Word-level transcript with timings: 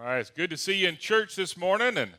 All 0.00 0.04
right, 0.04 0.20
it's 0.20 0.30
good 0.30 0.50
to 0.50 0.56
see 0.56 0.74
you 0.74 0.88
in 0.88 0.96
church 0.96 1.34
this 1.34 1.56
morning 1.56 1.98
and 1.98 2.12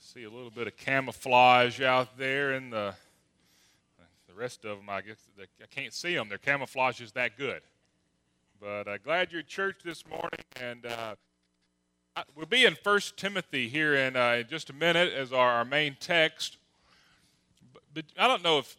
see 0.00 0.24
a 0.24 0.28
little 0.28 0.50
bit 0.50 0.66
of 0.66 0.76
camouflage 0.76 1.80
out 1.80 2.18
there 2.18 2.50
and 2.50 2.72
the 2.72 2.94
the 4.26 4.34
rest 4.34 4.64
of 4.64 4.78
them 4.78 4.88
I 4.88 5.00
guess 5.00 5.18
I 5.40 5.66
can't 5.70 5.94
see 5.94 6.16
them. 6.16 6.28
Their 6.28 6.38
camouflage 6.38 7.00
is 7.00 7.12
that 7.12 7.38
good. 7.38 7.62
But 8.60 8.88
uh, 8.88 8.98
glad 8.98 9.30
you're 9.30 9.42
at 9.42 9.46
church 9.46 9.76
this 9.84 10.04
morning 10.04 10.40
and 10.60 10.84
uh, 10.84 11.14
we'll 12.34 12.46
be 12.46 12.64
in 12.64 12.74
First 12.74 13.16
Timothy 13.16 13.68
here 13.68 13.94
in, 13.94 14.16
uh, 14.16 14.38
in 14.40 14.48
just 14.48 14.68
a 14.68 14.74
minute 14.74 15.12
as 15.12 15.32
our, 15.32 15.48
our 15.48 15.64
main 15.64 15.96
text. 16.00 16.56
But, 17.72 17.82
but 17.94 18.04
I 18.18 18.26
don't 18.26 18.42
know 18.42 18.58
if 18.58 18.76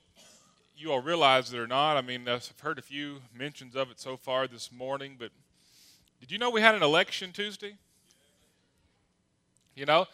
you 0.76 0.92
all 0.92 1.02
realize 1.02 1.54
it 1.54 1.58
or 1.58 1.68
not. 1.68 1.96
I 1.96 2.02
mean, 2.02 2.28
I've 2.28 2.52
heard 2.62 2.78
a 2.78 2.82
few 2.82 3.22
mentions 3.34 3.74
of 3.74 3.90
it 3.90 4.02
so 4.02 4.18
far 4.18 4.48
this 4.48 4.70
morning, 4.70 5.16
but 5.18 5.32
did 6.20 6.30
you 6.30 6.38
know 6.38 6.50
we 6.50 6.60
had 6.60 6.76
an 6.76 6.84
election 6.84 7.32
Tuesday? 7.32 7.78
You 9.82 9.88
know, 9.88 10.06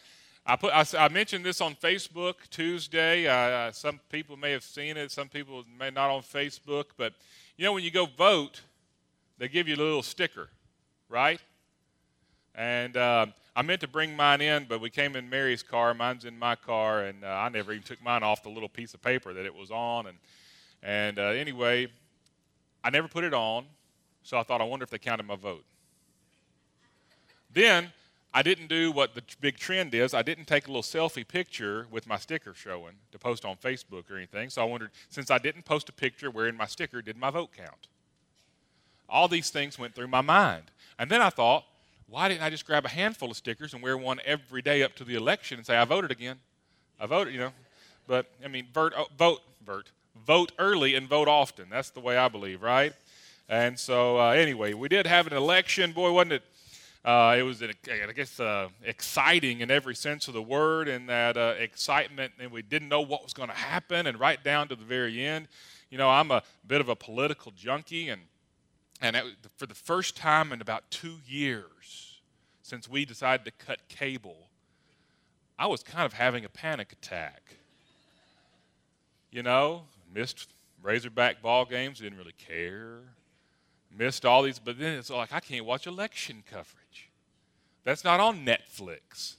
I 0.46 0.56
put 0.56 0.72
I, 0.74 0.86
I 0.98 1.10
mentioned 1.10 1.44
this 1.44 1.60
on 1.60 1.76
Facebook 1.76 2.36
Tuesday. 2.50 3.28
Uh, 3.28 3.70
some 3.74 4.00
people 4.10 4.38
may 4.38 4.52
have 4.52 4.64
seen 4.64 4.96
it. 4.96 5.12
Some 5.12 5.28
people 5.28 5.66
may 5.78 5.90
not 5.90 6.10
on 6.10 6.22
Facebook. 6.22 6.86
But 6.96 7.12
you 7.58 7.66
know, 7.66 7.74
when 7.74 7.84
you 7.84 7.92
go 7.92 8.06
vote, 8.06 8.62
they 9.38 9.50
give 9.50 9.68
you 9.68 9.76
a 9.76 9.78
little 9.78 10.04
sticker, 10.04 10.48
right? 11.10 11.42
And 12.56 12.96
uh, 12.96 13.26
I 13.58 13.62
meant 13.62 13.82
to 13.82 13.90
bring 13.90 14.16
mine 14.16 14.40
in, 14.40 14.68
but 14.70 14.80
we 14.80 14.90
came 14.90 15.18
in 15.18 15.30
Mary's 15.30 15.64
car. 15.64 15.94
Mine's 15.94 16.24
in 16.24 16.40
my 16.40 16.56
car, 16.56 17.04
and 17.04 17.26
uh, 17.26 17.28
I 17.28 17.50
never 17.50 17.74
even 17.74 17.84
took 17.84 18.02
mine 18.02 18.24
off 18.24 18.44
the 18.44 18.50
little 18.50 18.70
piece 18.70 18.94
of 18.94 19.02
paper 19.02 19.34
that 19.34 19.46
it 19.46 19.54
was 19.54 19.70
on. 19.70 20.08
And 20.08 20.18
and 20.82 21.20
uh, 21.20 21.24
anyway, 21.24 21.88
I 22.86 22.90
never 22.90 23.10
put 23.10 23.26
it 23.26 23.34
on, 23.34 23.66
so 24.24 24.38
I 24.38 24.44
thought 24.44 24.62
I 24.62 24.64
wonder 24.64 24.84
if 24.84 24.90
they 24.90 24.98
counted 24.98 25.24
my 25.24 25.36
vote. 25.36 25.66
Then 27.52 27.92
I 28.38 28.44
didn't 28.44 28.68
do 28.68 28.92
what 28.92 29.16
the 29.16 29.24
big 29.42 29.58
trend 29.58 29.96
is. 29.96 30.14
I 30.14 30.22
didn't 30.22 30.46
take 30.46 30.68
a 30.68 30.70
little 30.70 30.84
selfie 30.84 31.28
picture 31.28 31.88
with 31.90 32.06
my 32.06 32.18
sticker 32.18 32.54
showing 32.54 32.94
to 33.12 33.18
post 33.18 33.46
on 33.46 33.56
Facebook 33.56 34.12
or 34.12 34.16
anything. 34.16 34.52
So 34.52 34.62
I 34.62 34.66
wondered, 34.66 34.92
since 35.10 35.32
I 35.32 35.40
didn't 35.40 35.66
post 35.66 35.90
a 35.90 35.92
picture 35.92 36.30
wearing 36.30 36.56
my 36.56 36.68
sticker, 36.68 37.02
did 37.02 37.18
my 37.18 37.32
vote 37.32 37.50
count? 37.58 37.88
All 39.10 39.28
these 39.28 39.50
things 39.50 39.80
went 39.80 39.96
through 39.96 40.10
my 40.10 40.22
mind. 40.22 40.66
And 41.00 41.10
then 41.10 41.20
I 41.20 41.32
thought, 41.32 41.64
why 42.08 42.28
didn't 42.28 42.44
I 42.44 42.52
just 42.52 42.68
grab 42.68 42.86
a 42.86 42.90
handful 42.90 43.32
of 43.32 43.38
stickers 43.38 43.74
and 43.74 43.82
wear 43.82 43.98
one 43.98 44.20
every 44.24 44.62
day 44.62 44.84
up 44.84 44.94
to 44.98 45.04
the 45.04 45.16
election 45.16 45.58
and 45.58 45.66
say, 45.66 45.76
I 45.76 45.86
voted 45.86 46.12
again? 46.12 46.38
I 47.00 47.08
voted, 47.08 47.34
you 47.34 47.40
know. 47.40 47.54
But, 48.06 48.28
I 48.46 48.50
mean, 48.50 48.68
vote, 48.72 48.94
oh, 48.96 49.08
vote, 49.18 49.42
vote, 49.66 49.90
vote 50.28 50.52
early 50.60 50.94
and 50.94 51.10
vote 51.10 51.28
often. 51.28 51.70
That's 51.72 51.90
the 51.90 52.02
way 52.02 52.18
I 52.18 52.28
believe, 52.28 52.62
right? 52.62 52.94
And 53.50 53.80
so, 53.80 54.20
uh, 54.20 54.30
anyway, 54.34 54.76
we 54.76 54.90
did 54.90 55.08
have 55.08 55.26
an 55.26 55.34
election. 55.34 55.92
Boy, 55.92 56.12
wasn't 56.12 56.34
it 56.34 56.44
uh, 57.08 57.38
it 57.40 57.44
was, 57.44 57.64
I 57.64 58.12
guess, 58.14 58.38
uh, 58.38 58.68
exciting 58.84 59.62
in 59.62 59.72
every 59.72 59.96
sense 59.96 60.28
of 60.28 60.34
the 60.34 60.42
word, 60.42 60.90
and 60.90 61.08
that 61.08 61.38
uh, 61.38 61.54
excitement, 61.58 62.34
and 62.38 62.52
we 62.52 62.62
didn't 62.62 62.90
know 62.90 63.00
what 63.00 63.24
was 63.24 63.32
going 63.32 63.48
to 63.48 63.56
happen, 63.56 64.08
and 64.08 64.20
right 64.20 64.44
down 64.44 64.68
to 64.68 64.76
the 64.76 64.84
very 64.84 65.26
end. 65.26 65.48
You 65.90 65.98
know, 65.98 66.10
I'm 66.10 66.32
a 66.32 66.44
bit 66.68 66.82
of 66.82 66.90
a 66.90 66.98
political 66.98 67.54
junkie, 67.56 68.10
and 68.10 68.24
and 69.00 69.16
it, 69.16 69.24
for 69.56 69.66
the 69.66 69.74
first 69.74 70.18
time 70.18 70.52
in 70.52 70.60
about 70.60 70.92
two 70.92 71.16
years 71.26 72.20
since 72.62 72.90
we 72.90 73.06
decided 73.06 73.46
to 73.46 73.52
cut 73.52 73.88
cable, 73.88 74.50
I 75.58 75.68
was 75.68 75.84
kind 75.84 76.06
of 76.06 76.12
having 76.12 76.44
a 76.44 76.50
panic 76.50 76.92
attack. 76.92 77.56
You 79.32 79.44
know, 79.44 79.84
missed 80.14 80.50
Razorback 80.84 81.42
ball 81.42 81.64
games, 81.64 82.00
didn't 82.00 82.18
really 82.18 82.36
care 82.38 83.00
missed 83.96 84.26
all 84.26 84.44
these, 84.44 84.60
but 84.60 84.80
then 84.80 84.98
it's 84.98 85.10
like 85.10 85.34
I 85.34 85.40
can't 85.40 85.66
watch 85.66 85.88
election 85.88 86.44
coverage. 86.50 87.10
That's 87.84 88.04
not 88.04 88.20
on 88.20 88.46
Netflix. 88.46 89.36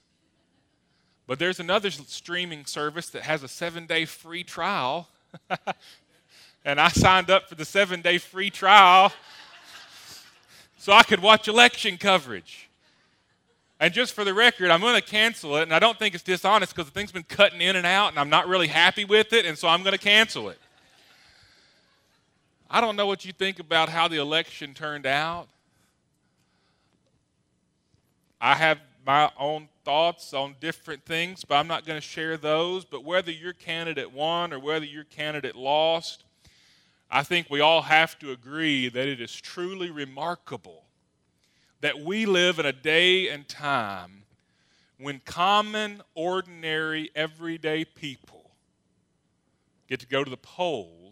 But 1.27 1.38
there's 1.38 1.60
another 1.60 1.91
streaming 1.91 2.64
service 2.64 3.10
that 3.10 3.22
has 3.22 3.42
a 3.42 3.48
seven 3.48 3.86
day 3.86 4.06
free 4.06 4.42
trial. 4.42 5.08
and 6.64 6.81
I 6.81 6.88
signed 6.88 7.28
up 7.28 7.48
for 7.48 7.54
the 7.54 7.66
seven 7.66 8.00
day 8.00 8.16
free 8.16 8.48
trial 8.48 9.12
so 10.78 10.92
I 10.92 11.03
could 11.03 11.20
watch 11.20 11.47
election 11.47 11.98
coverage. 11.98 12.69
And 13.81 13.92
just 13.92 14.14
for 14.14 14.25
the 14.25 14.34
record, 14.34 14.70
I'm 14.70 14.81
going 14.81 14.97
to 14.97 15.06
cancel 15.06 15.56
it, 15.56 15.62
and 15.62 15.72
I 15.72 15.78
don't 15.78 15.98
think 15.98 16.14
it's 16.14 16.25
dishonest 16.25 16.75
because 16.75 16.91
the 16.91 16.92
thing's 16.92 17.12
been 17.12 17.22
cutting 17.22 17.60
in 17.60 17.76
and 17.76 17.87
out, 17.87 18.08
and 18.08 18.19
I'm 18.19 18.31
not 18.31 18.48
really 18.48 18.66
happy 18.66 19.04
with 19.04 19.32
it, 19.32 19.47
and 19.47 19.56
so 19.56 19.69
I'm 19.69 19.82
going 19.82 19.92
to 19.92 19.98
cancel 19.98 20.48
it. 20.48 20.58
I 22.71 22.81
don't 22.81 22.97
know 22.97 23.06
what 23.06 23.25
you 23.25 23.33
think 23.33 23.59
about 23.59 23.89
how 23.89 24.09
the 24.09 24.19
election 24.19 24.75
turned 24.75 25.06
out. 25.06 25.49
I 28.41 28.55
have 28.55 28.79
my 29.06 29.31
own 29.39 29.69
thoughts 29.84 30.34
on 30.34 30.55
different 30.61 31.05
things, 31.05 31.45
but 31.45 31.56
I'm 31.56 31.67
not 31.67 31.87
going 31.87 31.97
to 31.97 32.06
share 32.06 32.37
those. 32.37 32.84
But 32.84 33.05
whether 33.05 33.31
your 33.31 33.55
candidate 33.55 34.12
won 34.12 34.53
or 34.53 34.59
whether 34.59 34.84
your 34.84 35.05
candidate 35.05 35.56
lost, 35.56 36.25
I 37.11 37.23
think 37.23 37.49
we 37.49 37.61
all 37.61 37.83
have 37.83 38.19
to 38.19 38.33
agree 38.33 38.89
that 38.91 39.09
it 39.09 39.21
is 39.21 39.35
truly 39.35 39.91
remarkable 39.91 40.85
that 41.81 42.00
we 42.00 42.27
live 42.27 42.59
in 42.59 42.67
a 42.67 42.73
day 42.73 43.29
and 43.29 43.49
time 43.49 44.25
when 44.99 45.21
common, 45.25 46.03
ordinary, 46.15 47.11
everyday 47.15 47.85
people 47.85 48.50
get 49.89 50.00
to 50.00 50.06
go 50.06 50.25
to 50.25 50.31
the 50.31 50.37
polls 50.37 51.07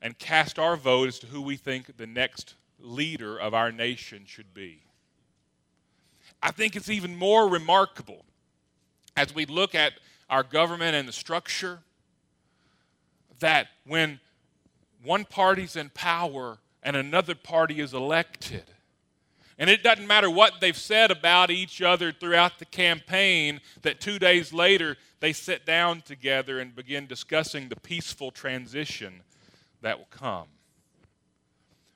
and 0.00 0.18
cast 0.18 0.58
our 0.58 0.76
vote 0.76 1.08
as 1.08 1.18
to 1.20 1.26
who 1.26 1.40
we 1.40 1.56
think 1.56 1.96
the 1.96 2.06
next 2.06 2.54
leader 2.78 3.38
of 3.38 3.54
our 3.54 3.72
nation 3.72 4.22
should 4.26 4.54
be. 4.54 4.82
I 6.42 6.50
think 6.50 6.76
it's 6.76 6.88
even 6.88 7.16
more 7.16 7.48
remarkable 7.48 8.24
as 9.16 9.34
we 9.34 9.46
look 9.46 9.74
at 9.74 9.94
our 10.30 10.42
government 10.42 10.94
and 10.94 11.08
the 11.08 11.12
structure 11.12 11.80
that 13.40 13.68
when 13.86 14.20
one 15.02 15.24
party's 15.24 15.76
in 15.76 15.90
power 15.90 16.58
and 16.82 16.96
another 16.96 17.34
party 17.34 17.80
is 17.80 17.92
elected, 17.92 18.64
and 19.58 19.68
it 19.68 19.82
doesn't 19.82 20.06
matter 20.06 20.30
what 20.30 20.60
they've 20.60 20.76
said 20.76 21.10
about 21.10 21.50
each 21.50 21.82
other 21.82 22.12
throughout 22.12 22.60
the 22.60 22.64
campaign, 22.64 23.60
that 23.82 24.00
two 24.00 24.18
days 24.18 24.52
later 24.52 24.96
they 25.18 25.32
sit 25.32 25.66
down 25.66 26.00
together 26.02 26.60
and 26.60 26.76
begin 26.76 27.06
discussing 27.06 27.68
the 27.68 27.76
peaceful 27.76 28.30
transition 28.30 29.22
that 29.82 29.98
will 29.98 30.08
come. 30.10 30.46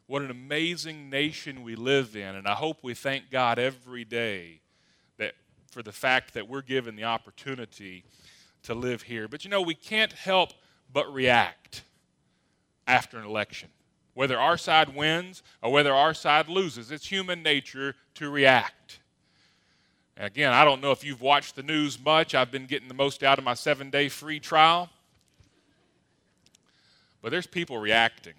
What 0.06 0.22
an 0.22 0.30
amazing 0.30 1.08
nation 1.08 1.62
we 1.62 1.74
live 1.74 2.16
in, 2.16 2.34
and 2.36 2.46
I 2.46 2.54
hope 2.54 2.78
we 2.82 2.94
thank 2.94 3.30
God 3.30 3.58
every 3.58 4.04
day 4.04 4.60
that 5.18 5.34
for 5.70 5.82
the 5.82 5.92
fact 5.92 6.34
that 6.34 6.48
we're 6.48 6.62
given 6.62 6.96
the 6.96 7.04
opportunity 7.04 8.04
to 8.64 8.74
live 8.74 9.02
here. 9.02 9.28
But 9.28 9.44
you 9.44 9.50
know, 9.50 9.62
we 9.62 9.74
can't 9.74 10.12
help 10.12 10.52
but 10.92 11.12
react 11.12 11.82
after 12.86 13.18
an 13.18 13.24
election. 13.24 13.70
Whether 14.14 14.38
our 14.38 14.58
side 14.58 14.94
wins 14.94 15.42
or 15.62 15.72
whether 15.72 15.94
our 15.94 16.14
side 16.14 16.48
loses, 16.48 16.90
it's 16.90 17.06
human 17.06 17.42
nature 17.42 17.94
to 18.16 18.28
react. 18.28 19.00
again, 20.18 20.52
I 20.52 20.64
don't 20.64 20.82
know 20.82 20.92
if 20.92 21.02
you've 21.02 21.22
watched 21.22 21.56
the 21.56 21.62
news 21.62 21.98
much. 21.98 22.34
I've 22.34 22.50
been 22.50 22.66
getting 22.66 22.88
the 22.88 22.94
most 22.94 23.22
out 23.22 23.38
of 23.38 23.44
my 23.44 23.54
seven 23.54 23.88
day 23.88 24.08
free 24.08 24.40
trial. 24.40 24.90
But 27.22 27.30
there's 27.30 27.46
people 27.46 27.78
reacting 27.78 28.34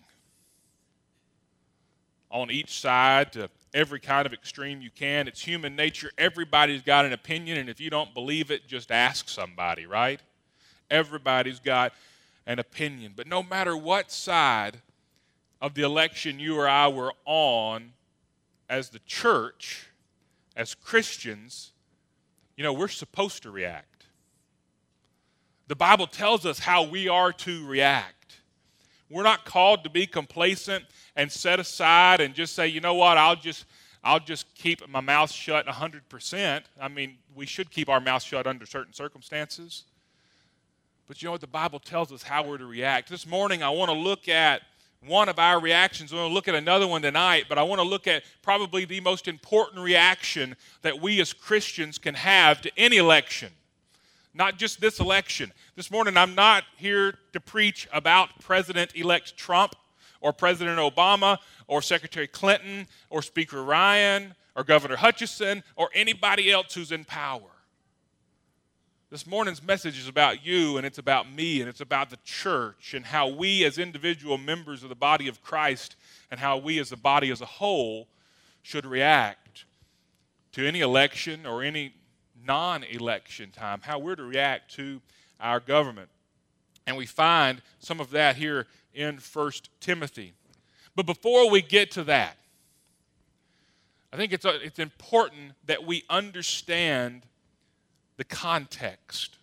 on 2.30 2.52
each 2.52 2.80
side 2.80 3.32
to 3.34 3.50
every 3.74 4.00
kind 4.00 4.26
of 4.26 4.34
extreme 4.34 4.82
you 4.82 4.90
can. 4.92 5.28
It's 5.28 5.42
human 5.42 5.76
nature. 5.76 6.12
Everybody's 6.18 6.82
got 6.82 7.06
an 7.06 7.14
opinion, 7.14 7.58
and 7.58 7.70
if 7.70 7.80
you 7.80 7.90
don't 7.90 8.14
believe 8.14 8.52
it, 8.52 8.68
just 8.68 8.92
ask 8.92 9.30
somebody, 9.30 9.86
right? 9.86 10.20
Everybody's 10.92 11.60
got 11.60 11.94
an 12.46 12.60
opinion. 12.60 13.14
But 13.16 13.28
no 13.28 13.42
matter 13.42 13.78
what 13.78 14.12
side 14.12 14.82
of 15.62 15.76
the 15.76 15.84
election 15.84 16.40
you 16.40 16.58
or 16.58 16.68
I 16.68 16.88
were 16.90 17.14
on, 17.26 17.94
as 18.70 18.90
the 18.90 19.00
church, 19.00 19.88
as 20.56 20.76
Christians, 20.76 21.72
you 22.58 22.64
know, 22.64 22.74
we're 22.74 22.88
supposed 22.88 23.44
to 23.44 23.52
react. 23.52 24.06
The 25.68 25.76
Bible 25.76 26.08
tells 26.08 26.46
us 26.46 26.60
how 26.60 26.84
we 26.84 27.08
are 27.08 27.32
to 27.32 27.66
react. 27.66 28.23
We're 29.10 29.24
not 29.24 29.46
called 29.46 29.84
to 29.84 29.90
be 29.90 30.08
complacent 30.08 30.86
and 31.16 31.32
set 31.32 31.60
aside 31.60 32.22
and 32.22 32.34
just 32.34 32.56
say, 32.56 32.68
you 32.68 32.82
know 32.82 32.96
what, 32.96 33.18
I'll 33.18 33.36
just 33.36 33.66
I'll 34.04 34.20
just 34.20 34.54
keep 34.56 34.88
my 34.90 35.00
mouth 35.00 35.32
shut 35.32 35.66
100%. 35.66 36.64
I 36.82 36.88
mean, 36.90 37.18
we 37.36 37.46
should 37.46 37.72
keep 37.72 37.88
our 37.88 38.02
mouth 38.02 38.22
shut 38.22 38.46
under 38.46 38.66
certain 38.66 38.94
circumstances. 38.94 39.84
But 41.08 41.22
you 41.22 41.28
know 41.28 41.34
what? 41.34 41.42
The 41.42 41.48
Bible 41.48 41.80
tells 41.80 42.12
us 42.12 42.24
how 42.24 42.46
we're 42.46 42.58
to 42.58 42.66
react. 42.66 43.10
This 43.10 43.26
morning, 43.26 43.64
I 43.64 43.70
want 43.70 43.90
to 43.92 43.98
look 43.98 44.28
at 44.28 44.62
one 45.06 45.30
of 45.30 45.40
our 45.40 45.60
reactions. 45.60 46.12
We're 46.12 46.20
going 46.20 46.32
to 46.32 46.34
look 46.34 46.48
at 46.50 46.56
another 46.56 46.88
one 46.88 47.02
tonight, 47.02 47.46
but 47.48 47.58
I 47.58 47.64
want 47.64 47.80
to 47.80 47.88
look 47.88 48.08
at 48.08 48.24
probably 48.42 48.84
the 48.84 49.00
most 49.00 49.28
important 49.28 49.82
reaction 49.82 50.56
that 50.82 51.02
we 51.02 51.22
as 51.22 51.32
Christians 51.32 51.98
can 51.98 52.16
have 52.16 52.62
to 52.62 52.72
any 52.78 52.98
election 52.98 53.52
not 54.34 54.58
just 54.58 54.82
this 54.82 55.00
election. 55.00 55.52
This 55.76 55.92
morning, 55.92 56.18
I'm 56.18 56.36
not 56.36 56.64
here 56.78 57.14
to 57.34 57.40
preach 57.40 57.88
about 57.94 58.30
President 58.40 58.96
elect 58.96 59.38
Trump 59.38 59.76
or 60.22 60.34
President 60.34 60.80
Obama 60.80 61.38
or 61.68 61.82
Secretary 61.82 62.28
Clinton 62.28 62.88
or 63.10 63.22
Speaker 63.22 63.64
Ryan 63.64 64.34
or 64.56 64.64
Governor 64.64 64.96
Hutchinson 64.96 65.64
or 65.76 65.90
anybody 65.94 66.52
else 66.52 66.74
who's 66.74 66.92
in 66.92 67.06
power. 67.06 67.42
This 69.12 69.28
morning's 69.28 69.62
message 69.62 70.00
is 70.00 70.08
about 70.08 70.44
you 70.44 70.78
and 70.78 70.88
it's 70.88 70.98
about 70.98 71.32
me 71.32 71.60
and 71.62 71.70
it's 71.70 71.82
about 71.82 72.10
the 72.10 72.18
church 72.24 72.96
and 72.96 73.06
how 73.06 73.28
we, 73.28 73.64
as 73.64 73.78
individual 73.78 74.40
members 74.40 74.82
of 74.82 74.90
the 74.90 74.96
body 74.96 75.28
of 75.28 75.44
Christ, 75.44 75.96
and 76.32 76.40
how 76.40 76.58
we 76.58 76.80
as 76.80 76.92
a 76.92 76.98
body 76.98 77.30
as 77.30 77.40
a 77.40 77.46
whole 77.46 78.08
should 78.64 78.88
react 78.88 79.66
to 80.54 80.66
any 80.68 80.82
election 80.82 81.46
or 81.46 81.62
any 81.62 81.94
non 82.46 82.84
election 82.84 83.52
time, 83.52 83.80
how 83.82 84.00
we're 84.00 84.16
to 84.16 84.24
react 84.24 84.74
to 84.76 85.02
our 85.40 85.60
government. 85.60 86.10
And 86.86 86.98
we 86.98 87.06
find 87.06 87.62
some 87.80 88.00
of 88.00 88.12
that 88.12 88.36
here 88.36 88.68
in 88.94 89.18
1 89.18 89.52
Timothy. 89.80 90.34
But 90.96 91.06
before 91.06 91.50
we 91.50 91.62
get 91.62 91.92
to 91.92 92.04
that, 92.06 92.38
I 94.12 94.18
think 94.18 94.32
it's, 94.32 94.46
uh, 94.46 94.60
it's 94.62 94.80
important 94.80 95.54
that 95.66 95.86
we 95.86 96.04
understand 96.10 97.24
the 98.18 98.24
context. 98.24 99.38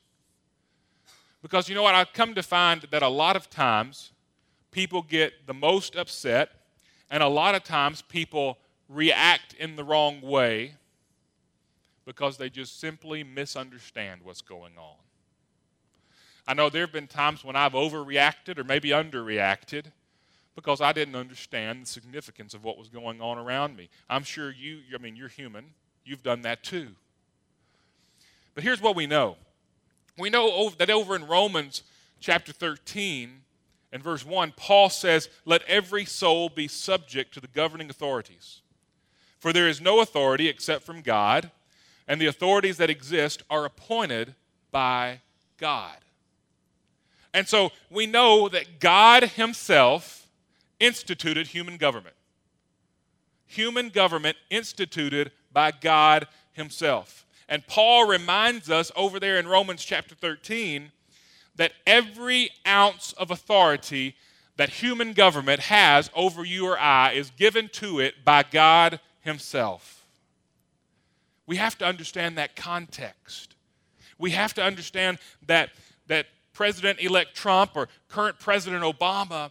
Because 1.43 1.69
you 1.69 1.75
know 1.75 1.83
what? 1.83 1.95
I've 1.95 2.13
come 2.13 2.35
to 2.35 2.43
find 2.43 2.83
that 2.91 3.03
a 3.03 3.09
lot 3.09 3.35
of 3.35 3.51
times 3.51 4.13
people 4.71 5.03
get 5.03 5.47
the 5.47 5.55
most 5.55 5.97
upset, 5.97 6.51
and 7.11 7.23
a 7.23 7.29
lot 7.29 7.55
of 7.55 7.65
times 7.65 8.03
people 8.03 8.59
react 8.89 9.55
in 9.55 9.75
the 9.75 9.83
wrong 9.83 10.21
way 10.21 10.75
because 12.05 12.37
they 12.37 12.49
just 12.49 12.81
simply 12.81 13.23
misunderstand 13.23 14.21
what's 14.23 14.43
going 14.43 14.77
on. 14.79 14.97
I 16.47 16.55
know 16.55 16.69
there 16.69 16.83
have 16.83 16.93
been 16.93 17.07
times 17.07 17.45
when 17.45 17.57
I've 17.57 17.73
overreacted 17.73 18.59
or 18.59 18.65
maybe 18.65 18.91
underreacted 18.91 19.87
because 20.55 20.81
I 20.81 20.93
didn't 20.93 21.15
understand 21.15 21.83
the 21.83 21.87
significance 21.87 22.55
of 22.55 22.65
what 22.65 22.77
was 22.77 22.89
going 22.89 23.21
on 23.21 23.39
around 23.39 23.77
me. 23.77 23.89
I'm 24.09 24.25
sure 24.25 24.51
you, 24.51 24.81
I 24.95 24.99
mean, 24.99 25.17
you're 25.17 25.29
human, 25.29 25.67
you've 26.05 26.23
done 26.23 26.43
that 26.43 26.63
too. 26.63 26.89
But 28.55 28.65
here's 28.65 28.81
what 28.81 28.97
we 28.97 29.07
know 29.07 29.37
we 30.19 30.29
know 30.29 30.71
that 30.79 30.91
over 30.91 31.17
in 31.17 31.27
Romans 31.27 31.83
chapter 32.19 32.53
13 32.53 33.41
and 33.93 34.03
verse 34.03 34.25
1, 34.25 34.55
Paul 34.57 34.91
says, 34.91 35.29
Let 35.45 35.63
every 35.63 36.05
soul 36.05 36.49
be 36.49 36.69
subject 36.69 37.33
to 37.35 37.41
the 37.41 37.49
governing 37.49 37.91
authorities. 37.91 38.61
For 39.39 39.53
there 39.53 39.69
is 39.69 39.81
no 39.81 40.01
authority 40.01 40.49
except 40.49 40.85
from 40.85 41.01
God, 41.01 41.51
and 42.11 42.21
the 42.21 42.27
authorities 42.27 42.77
that 42.79 42.91
exist 42.91 43.45
are 43.49 43.65
appointed 43.65 44.35
by 44.73 45.21
God. 45.59 45.97
And 47.33 47.47
so 47.47 47.71
we 47.89 48.05
know 48.05 48.49
that 48.49 48.81
God 48.81 49.23
Himself 49.23 50.27
instituted 50.81 51.47
human 51.47 51.77
government. 51.77 52.17
Human 53.47 53.91
government 53.91 54.37
instituted 54.51 55.31
by 55.53 55.71
God 55.71 56.27
Himself. 56.51 57.25
And 57.49 57.65
Paul 57.69 58.09
reminds 58.09 58.69
us 58.69 58.91
over 58.97 59.21
there 59.21 59.39
in 59.39 59.47
Romans 59.47 59.85
chapter 59.85 60.17
13 60.17 60.91
that 61.55 61.71
every 61.87 62.51
ounce 62.67 63.13
of 63.13 63.31
authority 63.31 64.17
that 64.57 64.71
human 64.71 65.13
government 65.13 65.61
has 65.61 66.11
over 66.17 66.45
you 66.45 66.67
or 66.67 66.77
I 66.77 67.13
is 67.13 67.31
given 67.31 67.69
to 67.75 68.01
it 68.01 68.25
by 68.25 68.43
God 68.43 68.99
Himself. 69.21 70.00
We 71.51 71.57
have 71.57 71.77
to 71.79 71.85
understand 71.85 72.39
that 72.39 72.55
context. 72.55 73.57
We 74.19 74.31
have 74.31 74.55
to 74.55 74.63
understand 74.63 75.19
that, 75.49 75.71
that 76.07 76.27
President 76.53 77.01
elect 77.01 77.35
Trump 77.35 77.73
or 77.75 77.89
current 78.07 78.39
President 78.39 78.85
Obama, 78.85 79.51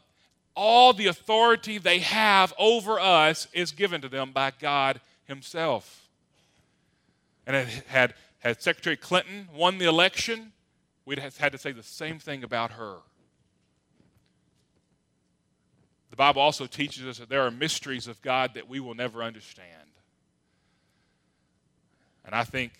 all 0.55 0.93
the 0.93 1.07
authority 1.07 1.77
they 1.77 1.99
have 1.99 2.53
over 2.57 3.01
us 3.01 3.49
is 3.51 3.73
given 3.73 3.99
to 3.99 4.07
them 4.07 4.31
by 4.31 4.53
God 4.57 5.01
Himself. 5.25 6.07
And 7.45 7.67
had, 7.89 8.13
had 8.39 8.61
Secretary 8.61 8.95
Clinton 8.95 9.49
won 9.53 9.77
the 9.77 9.83
election, 9.83 10.53
we'd 11.03 11.19
have 11.19 11.35
had 11.35 11.51
to 11.51 11.57
say 11.57 11.73
the 11.73 11.83
same 11.83 12.17
thing 12.17 12.45
about 12.45 12.71
her. 12.71 12.95
The 16.11 16.15
Bible 16.15 16.41
also 16.41 16.65
teaches 16.65 17.05
us 17.05 17.17
that 17.17 17.27
there 17.27 17.41
are 17.41 17.51
mysteries 17.51 18.07
of 18.07 18.21
God 18.21 18.53
that 18.53 18.69
we 18.69 18.79
will 18.79 18.95
never 18.95 19.21
understand. 19.21 19.88
And 22.29 22.35
I 22.35 22.43
think 22.43 22.73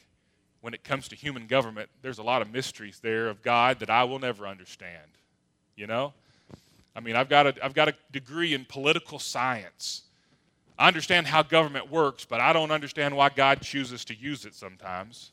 when 0.62 0.76
it 0.76 0.84
comes 0.84 1.08
to 1.08 1.16
human 1.16 1.48
government, 1.48 1.90
there's 2.04 2.20
a 2.20 2.24
lot 2.24 2.44
of 2.44 2.54
mysteries 2.54 3.00
there 3.02 3.30
of 3.30 3.42
God 3.42 3.80
that 3.80 3.90
I 3.90 4.04
will 4.04 4.20
never 4.20 4.46
understand. 4.46 5.08
You 5.76 5.88
know? 5.88 6.14
I 6.96 7.00
mean, 7.00 7.16
I've 7.16 7.30
got 7.30 7.48
a, 7.48 7.66
I've 7.66 7.74
got 7.74 7.88
a 7.88 7.96
degree 8.12 8.54
in 8.54 8.64
political 8.64 9.18
science. 9.18 10.04
I 10.78 10.88
understand 10.88 11.26
how 11.26 11.42
government 11.42 11.90
works, 11.90 12.26
but 12.26 12.40
I 12.40 12.54
don't 12.54 12.70
understand 12.70 13.18
why 13.18 13.30
God 13.30 13.62
chooses 13.62 14.06
to 14.06 14.16
use 14.16 14.46
it 14.46 14.54
sometimes. 14.54 15.32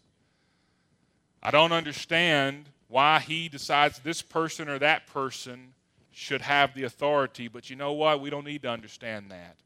I 1.42 1.50
don't 1.50 1.72
understand 1.72 2.70
why 2.88 3.18
He 3.20 3.50
decides 3.50 3.98
this 3.98 4.22
person 4.22 4.66
or 4.66 4.78
that 4.78 5.06
person 5.08 5.74
should 6.10 6.40
have 6.40 6.72
the 6.72 6.84
authority, 6.84 7.48
but 7.48 7.68
you 7.68 7.76
know 7.76 7.92
what? 7.92 8.22
We 8.22 8.30
don't 8.30 8.46
need 8.46 8.62
to 8.62 8.70
understand 8.70 9.30
that. 9.30 9.56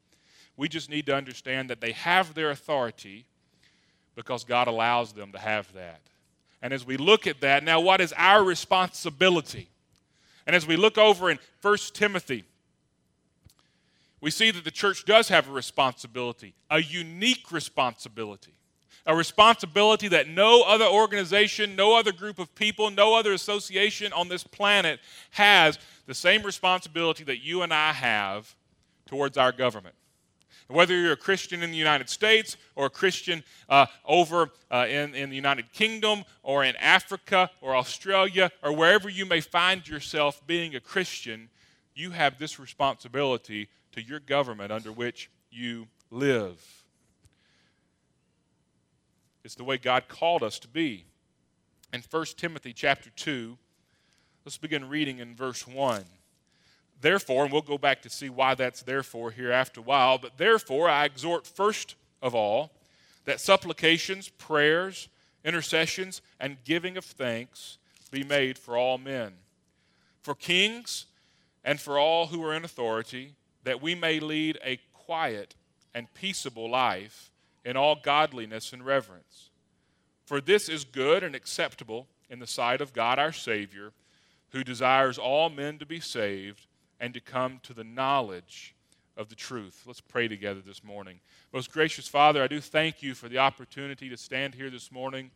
We 0.57 0.69
just 0.69 0.91
need 0.91 1.07
to 1.07 1.15
understand 1.15 1.71
that 1.71 1.81
they 1.81 1.93
have 1.93 2.35
their 2.35 2.51
authority 2.51 3.27
because 4.15 4.45
God 4.45 4.69
allows 4.69 5.13
them 5.13 5.33
to 5.33 5.39
have 5.39 5.73
that. 5.75 6.01
And 6.63 6.73
as 6.73 6.85
we 6.85 6.97
look 6.97 7.27
at 7.27 7.41
that, 7.41 7.65
now 7.65 7.81
what 7.81 8.01
is 8.01 8.13
our 8.17 8.45
responsibility? 8.45 9.71
And 10.47 10.55
as 10.55 10.67
we 10.67 10.77
look 10.77 10.99
over 10.99 11.31
in 11.31 11.39
1 11.63 11.77
Timothy 11.93 12.45
we 14.21 14.31
see 14.31 14.51
that 14.51 14.65
the 14.65 14.71
church 14.71 15.05
does 15.05 15.29
have 15.29 15.49
a 15.49 15.53
responsibility, 15.53 16.55
a 16.71 16.81
unique 16.81 17.51
responsibility, 17.51 18.53
a 19.07 19.17
responsibility 19.17 20.09
that 20.09 20.29
no 20.29 20.63
other 20.63 20.85
organization, 20.85 21.75
no 21.75 21.97
other 21.97 22.13
group 22.13 22.39
of 22.39 22.55
people, 22.55 22.91
no 22.91 23.15
other 23.15 23.33
association 23.33 24.13
on 24.13 24.29
this 24.29 24.45
planet 24.45 25.01
has 25.31 25.79
the 26.07 26.15
same 26.15 26.43
responsibility 26.43 27.25
that 27.25 27.43
you 27.43 27.63
and 27.63 27.73
I 27.73 27.93
have 27.93 28.55
towards 29.07 29.39
our 29.39 29.53
government. 29.53 29.95
Whether 30.71 30.97
you're 30.97 31.13
a 31.13 31.17
Christian 31.17 31.63
in 31.63 31.73
the 31.73 31.77
United 31.77 32.09
States 32.09 32.57
or 32.77 32.87
a 32.87 32.91
Christian 32.91 33.43
uh, 33.69 33.87
over 34.05 34.51
uh, 34.71 34.87
in, 34.89 35.15
in 35.15 35.31
the 35.31 35.37
United 35.37 35.73
Kingdom 35.73 36.25
or 36.43 36.65
in 36.65 36.77
Africa 36.77 37.51
or 37.61 37.75
Australia 37.75 38.51
or 38.63 38.73
wherever 38.73 39.09
you 39.09 39.27
may 39.27 39.41
find 39.41 39.87
yourself 39.87 40.47
being 40.47 40.75
a 40.77 40.81
Christian, 40.81 41.49
you 41.95 42.13
have 42.13 42.39
this 42.39 42.59
responsibility 42.59 43.69
to 43.93 44.03
your 44.03 44.21
government 44.21 44.71
under 44.71 44.93
which 44.93 45.31
you 45.51 45.89
live. 46.11 46.85
It's 49.45 49.55
the 49.55 49.65
way 49.65 49.79
God 49.79 50.09
called 50.09 50.43
us 50.43 50.59
to 50.61 50.69
be. 50.69 51.07
In 51.93 52.03
1 52.09 52.25
Timothy 52.37 52.73
chapter 52.73 53.11
2, 53.11 53.59
let's 54.45 54.59
begin 54.59 54.89
reading 54.89 55.19
in 55.19 55.35
verse 55.35 55.67
1. 55.67 56.05
Therefore, 57.01 57.45
and 57.45 57.53
we'll 57.53 57.63
go 57.63 57.79
back 57.79 58.03
to 58.03 58.11
see 58.11 58.29
why 58.29 58.55
that's 58.55 58.83
therefore 58.83 59.31
here 59.31 59.51
after 59.51 59.81
a 59.81 59.85
while, 59.85 60.19
but 60.19 60.37
therefore 60.37 60.89
I 60.89 61.07
exhort 61.07 61.47
first 61.47 61.95
of 62.21 62.35
all 62.35 62.73
that 63.25 63.41
supplications, 63.41 64.29
prayers, 64.29 65.09
intercessions, 65.45 66.21
and 66.39 66.63
giving 66.65 66.97
of 66.97 67.05
thanks 67.05 67.79
be 68.11 68.25
made 68.25 68.59
for 68.59 68.77
all 68.77 68.99
men, 68.99 69.33
for 70.23 70.35
kings, 70.35 71.07
and 71.65 71.81
for 71.81 71.99
all 71.99 72.27
who 72.27 72.45
are 72.45 72.55
in 72.55 72.65
authority 72.65 73.35
that 73.65 73.81
we 73.81 73.95
may 73.95 74.21
lead 74.21 74.59
a 74.65 74.79
quiet 74.93 75.55
and 75.95 76.13
peaceable 76.15 76.71
life 76.71 77.31
in 77.65 77.77
all 77.77 77.97
godliness 77.97 78.73
and 78.73 78.85
reverence. 78.85 79.51
For 80.25 80.41
this 80.41 80.69
is 80.69 80.85
good 80.85 81.23
and 81.23 81.35
acceptable 81.35 82.07
in 82.29 82.39
the 82.39 82.47
sight 82.47 82.81
of 82.81 82.93
God 82.93 83.19
our 83.19 83.33
Savior, 83.33 83.93
who 84.51 84.65
desires 84.65 85.19
all 85.19 85.51
men 85.51 85.79
to 85.79 85.87
be 85.87 86.01
saved 86.01 86.67
and 87.01 87.13
to 87.15 87.21
come 87.21 87.61
to 87.65 87.75
the 87.75 87.85
knowledge 87.85 88.75
of 89.17 89.29
the 89.29 89.35
truth. 89.35 89.83
Let's 89.87 90.01
pray 90.01 90.29
together 90.29 90.61
this 90.61 90.85
morning. 90.85 91.21
Most 91.53 91.73
gracious 91.73 92.07
Father, 92.07 92.43
I 92.43 92.47
do 92.47 92.61
thank 92.61 93.03
you 93.03 93.15
for 93.15 93.29
the 93.29 93.39
opportunity 93.39 94.09
to 94.09 94.17
stand 94.17 94.55
here 94.55 94.71
this 94.71 94.93
morning 94.93 95.31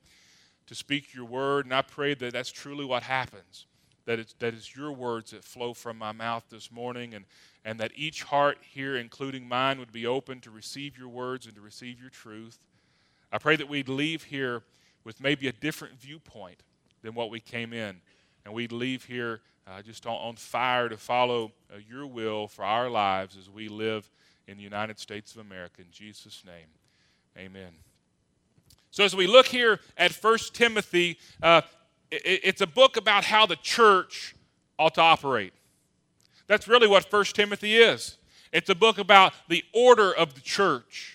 to 0.67 0.75
speak 0.75 1.13
your 1.13 1.25
word, 1.25 1.67
and 1.67 1.75
I 1.75 1.83
pray 1.83 2.15
that 2.15 2.33
that's 2.33 2.51
truly 2.51 2.85
what 2.85 3.03
happens 3.03 3.67
that 4.07 4.19
it's, 4.19 4.35
that 4.35 4.55
it's 4.55 4.75
your 4.77 4.93
words 4.93 5.31
that 5.31 5.45
flow 5.45 5.73
from 5.73 5.99
my 5.99 6.13
mouth 6.13 6.45
this 6.51 6.71
morning, 6.71 7.15
and, 7.15 7.25
and 7.65 7.81
that 7.81 7.93
each 7.95 8.23
heart 8.25 8.59
here, 8.61 8.97
including 8.97 9.49
mine, 9.49 9.79
would 9.79 9.93
be 9.93 10.07
open 10.07 10.41
to 10.41 10.51
receive 10.51 10.99
your 10.99 11.09
words 11.09 11.47
and 11.47 11.55
to 11.55 11.61
receive 11.61 12.01
your 12.01 12.11
truth. 12.11 12.59
I 13.33 13.39
pray 13.39 13.57
that 13.57 13.69
we'd 13.69 13.89
leave 13.89 14.25
here 14.25 14.63
with 15.05 15.21
maybe 15.21 15.49
a 15.49 15.53
different 15.53 15.99
viewpoint 15.99 16.63
than 17.03 17.15
what 17.15 17.31
we 17.31 17.41
came 17.41 17.73
in, 17.73 17.97
and 18.45 18.55
we'd 18.55 18.73
leave 18.73 19.05
here 19.05 19.41
uh, 19.67 19.83
just 19.83 20.07
on, 20.07 20.17
on, 20.17 20.37
fire 20.37 20.89
to 20.89 20.97
follow 20.97 21.53
uh, 21.73 21.79
your 21.89 22.07
will 22.07 22.49
for 22.49 22.65
our 22.65 22.91
lives 22.91 23.37
as 23.37 23.49
we 23.49 23.69
live 23.69 24.11
in 24.47 24.57
the 24.57 24.63
United 24.63 24.99
States 24.99 25.35
of 25.35 25.41
America. 25.41 25.81
In 25.81 25.91
Jesus' 25.91 26.43
name, 26.45 26.67
amen. 27.37 27.73
So, 28.91 29.05
as 29.05 29.17
we 29.17 29.27
look 29.27 29.47
here 29.47 29.81
at 29.97 30.13
1 30.13 30.39
Timothy, 30.53 31.19
uh, 31.43 31.63
it's 32.11 32.61
a 32.61 32.67
book 32.67 32.97
about 32.97 33.25
how 33.25 33.47
the 33.47 33.57
church 33.57 34.37
ought 34.79 34.95
to 34.95 35.01
operate. 35.01 35.53
That's 36.47 36.69
really 36.69 36.87
what 36.87 37.11
1 37.11 37.25
Timothy 37.27 37.77
is. 37.77 38.19
It's 38.53 38.71
a 38.71 38.75
book 38.75 38.99
about 38.99 39.33
the 39.49 39.65
order 39.73 40.13
of 40.13 40.35
the 40.35 40.41
church 40.41 41.14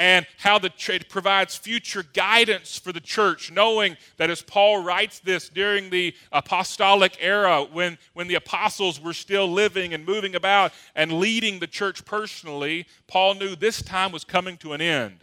and 0.00 0.26
how 0.38 0.58
the 0.58 0.72
it 0.88 1.10
provides 1.10 1.58
future 1.58 2.02
guidance 2.14 2.78
for 2.78 2.90
the 2.90 3.02
church, 3.02 3.52
knowing 3.52 3.98
that 4.16 4.30
as 4.30 4.40
Paul 4.40 4.82
writes 4.82 5.18
this 5.18 5.50
during 5.50 5.90
the 5.90 6.14
apostolic 6.32 7.18
era, 7.20 7.66
when, 7.70 7.98
when 8.14 8.26
the 8.26 8.36
apostles 8.36 8.98
were 8.98 9.12
still 9.12 9.46
living 9.46 9.92
and 9.92 10.06
moving 10.06 10.34
about 10.34 10.72
and 10.94 11.12
leading 11.12 11.58
the 11.58 11.66
church 11.66 12.06
personally, 12.06 12.86
Paul 13.08 13.34
knew 13.34 13.54
this 13.54 13.82
time 13.82 14.10
was 14.10 14.24
coming 14.24 14.56
to 14.58 14.72
an 14.72 14.80
end. 14.80 15.18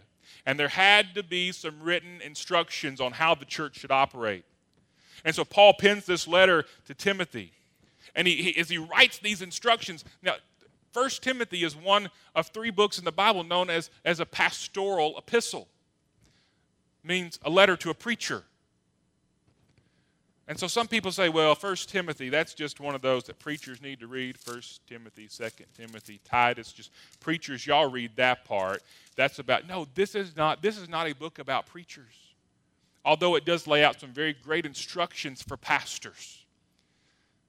And 0.46 0.60
there 0.60 0.68
had 0.68 1.12
to 1.16 1.24
be 1.24 1.50
some 1.50 1.82
written 1.82 2.20
instructions 2.22 3.00
on 3.00 3.10
how 3.10 3.34
the 3.34 3.44
church 3.44 3.80
should 3.80 3.90
operate. 3.90 4.44
And 5.24 5.34
so 5.34 5.44
Paul 5.44 5.74
pens 5.74 6.06
this 6.06 6.28
letter 6.28 6.64
to 6.86 6.94
Timothy. 6.94 7.50
And 8.14 8.28
he, 8.28 8.36
he, 8.36 8.60
as 8.60 8.68
he 8.68 8.78
writes 8.78 9.18
these 9.18 9.42
instructions, 9.42 10.04
now 10.22 10.34
First 10.92 11.22
Timothy 11.22 11.64
is 11.64 11.76
one 11.76 12.10
of 12.34 12.48
three 12.48 12.70
books 12.70 12.98
in 12.98 13.04
the 13.04 13.12
Bible 13.12 13.44
known 13.44 13.70
as, 13.70 13.90
as 14.04 14.20
a 14.20 14.26
pastoral 14.26 15.16
epistle. 15.18 15.68
means 17.04 17.38
a 17.44 17.50
letter 17.50 17.76
to 17.76 17.90
a 17.90 17.94
preacher. 17.94 18.44
And 20.48 20.58
so 20.58 20.66
some 20.66 20.88
people 20.88 21.12
say, 21.12 21.28
well, 21.28 21.54
First 21.54 21.90
Timothy, 21.90 22.30
that's 22.30 22.54
just 22.54 22.80
one 22.80 22.94
of 22.94 23.02
those 23.02 23.24
that 23.24 23.38
preachers 23.38 23.82
need 23.82 24.00
to 24.00 24.06
read. 24.06 24.38
First 24.38 24.80
Timothy, 24.86 25.28
Second 25.28 25.66
Timothy, 25.76 26.20
Titus, 26.24 26.72
just 26.72 26.90
preachers, 27.20 27.66
y'all 27.66 27.90
read 27.90 28.12
that 28.16 28.46
part. 28.46 28.82
That's 29.14 29.38
about 29.38 29.68
no, 29.68 29.86
this 29.94 30.14
is 30.14 30.36
not 30.36 30.62
this 30.62 30.78
is 30.78 30.88
not 30.88 31.06
a 31.06 31.14
book 31.14 31.38
about 31.38 31.66
preachers. 31.66 32.34
Although 33.04 33.36
it 33.36 33.44
does 33.44 33.66
lay 33.66 33.84
out 33.84 34.00
some 34.00 34.10
very 34.10 34.32
great 34.32 34.64
instructions 34.64 35.42
for 35.42 35.58
pastors. 35.58 36.46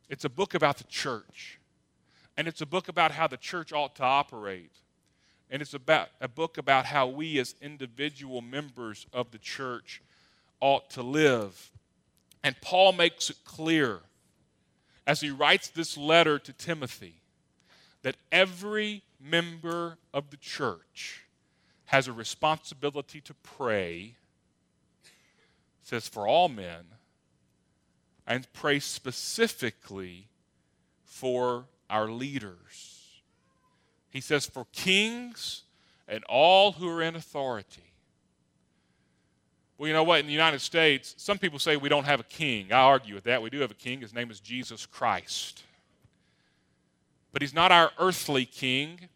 It's 0.10 0.26
a 0.26 0.30
book 0.30 0.54
about 0.54 0.78
the 0.78 0.84
church. 0.86 1.59
And 2.40 2.48
it's 2.48 2.62
a 2.62 2.66
book 2.66 2.88
about 2.88 3.12
how 3.12 3.28
the 3.28 3.36
church 3.36 3.74
ought 3.74 3.98
to 3.98 4.04
operate. 4.04 4.72
And 5.50 5.62
it's 5.62 5.74
about 5.74 6.08
a 6.22 6.30
book 6.30 6.58
about 6.58 6.86
how 6.86 7.06
we 7.06 7.38
as 7.38 7.54
individual 7.62 8.40
members 8.40 9.06
of 9.12 9.32
the 9.32 9.38
church 9.38 10.02
ought 10.62 10.90
to 10.92 11.04
live. 11.04 11.70
And 12.42 12.56
Paul 12.62 12.94
makes 12.94 13.30
it 13.30 13.36
clear 13.44 14.00
as 15.06 15.20
he 15.20 15.30
writes 15.30 15.68
this 15.68 15.98
letter 15.98 16.40
to 16.40 16.54
Timothy 16.54 17.16
that 18.04 18.16
every 18.32 19.04
member 19.20 19.98
of 20.14 20.30
the 20.30 20.38
church 20.38 21.26
has 21.88 22.08
a 22.08 22.14
responsibility 22.14 23.20
to 23.20 23.34
pray, 23.34 24.16
says 25.84 26.08
for 26.08 26.26
all 26.26 26.48
men, 26.48 26.86
and 28.26 28.48
pray 28.54 28.80
specifically 28.80 30.30
for 31.04 31.66
our 31.90 32.10
leaders. 32.10 33.22
He 34.10 34.22
says, 34.22 34.46
for 34.46 34.66
kings 34.72 35.64
and 36.08 36.24
all 36.26 36.74
who 36.74 36.90
are 36.90 37.02
in 37.02 37.16
authority. 37.16 37.84
Well, 39.78 39.88
you 39.88 39.94
know 39.94 40.04
what? 40.04 40.20
In 40.20 40.26
the 40.26 40.34
United 40.34 40.60
States, 40.60 41.16
some 41.18 41.38
people 41.38 41.58
say 41.58 41.78
we 41.78 41.88
don't 41.88 42.06
have 42.06 42.20
a 42.20 42.24
king. 42.24 42.74
I 42.74 42.82
argue 42.82 43.16
with 43.16 43.24
that. 43.26 43.42
We 43.42 43.50
do 43.50 43.60
have 43.60 43.72
a 43.72 43.76
king. 43.76 44.02
His 44.02 44.14
name 44.14 44.30
is 44.30 44.40
Jesus 44.40 44.86
Christ. 44.86 45.64
But 47.32 47.42
he's 47.42 47.54
not 47.54 47.72
our 47.72 47.92
earthly 47.98 48.46
king. 48.46 49.08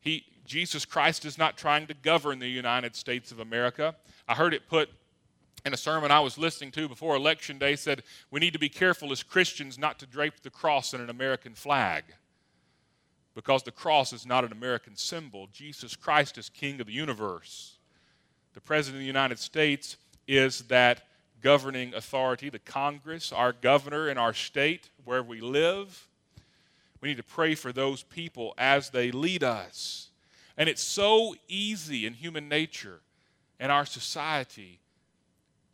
He, 0.00 0.24
Jesus 0.46 0.84
Christ 0.84 1.24
is 1.24 1.36
not 1.36 1.58
trying 1.58 1.86
to 1.88 1.94
govern 1.94 2.38
the 2.38 2.48
United 2.48 2.96
States 2.96 3.30
of 3.30 3.40
America. 3.40 3.94
I 4.26 4.34
heard 4.34 4.54
it 4.54 4.68
put 4.68 4.88
in 5.64 5.74
a 5.74 5.76
sermon 5.76 6.10
I 6.10 6.20
was 6.20 6.38
listening 6.38 6.70
to 6.72 6.88
before 6.88 7.16
Election 7.16 7.58
Day 7.58 7.76
said 7.76 8.02
we 8.30 8.40
need 8.40 8.52
to 8.52 8.58
be 8.58 8.68
careful 8.68 9.12
as 9.12 9.22
Christians 9.22 9.78
not 9.78 9.98
to 9.98 10.06
drape 10.06 10.40
the 10.42 10.50
cross 10.50 10.94
in 10.94 11.00
an 11.00 11.10
American 11.10 11.54
flag 11.54 12.04
because 13.34 13.62
the 13.62 13.70
cross 13.70 14.12
is 14.12 14.26
not 14.26 14.44
an 14.44 14.52
American 14.52 14.96
symbol. 14.96 15.48
Jesus 15.52 15.96
Christ 15.96 16.38
is 16.38 16.48
King 16.48 16.80
of 16.80 16.86
the 16.86 16.92
universe. 16.92 17.76
The 18.54 18.60
President 18.60 18.96
of 18.96 19.00
the 19.00 19.06
United 19.06 19.38
States 19.38 19.96
is 20.26 20.62
that 20.62 21.02
governing 21.40 21.94
authority, 21.94 22.50
the 22.50 22.58
Congress, 22.58 23.32
our 23.32 23.52
governor 23.52 24.08
in 24.08 24.18
our 24.18 24.34
state, 24.34 24.90
where 25.04 25.22
we 25.22 25.40
live. 25.40 26.08
We 27.00 27.08
need 27.08 27.16
to 27.16 27.22
pray 27.22 27.54
for 27.54 27.72
those 27.72 28.02
people 28.02 28.52
as 28.58 28.90
they 28.90 29.10
lead 29.10 29.42
us. 29.42 30.08
And 30.58 30.68
it's 30.68 30.82
so 30.82 31.34
easy 31.48 32.04
in 32.04 32.12
human 32.14 32.48
nature 32.48 33.00
in 33.58 33.70
our 33.70 33.86
society 33.86 34.80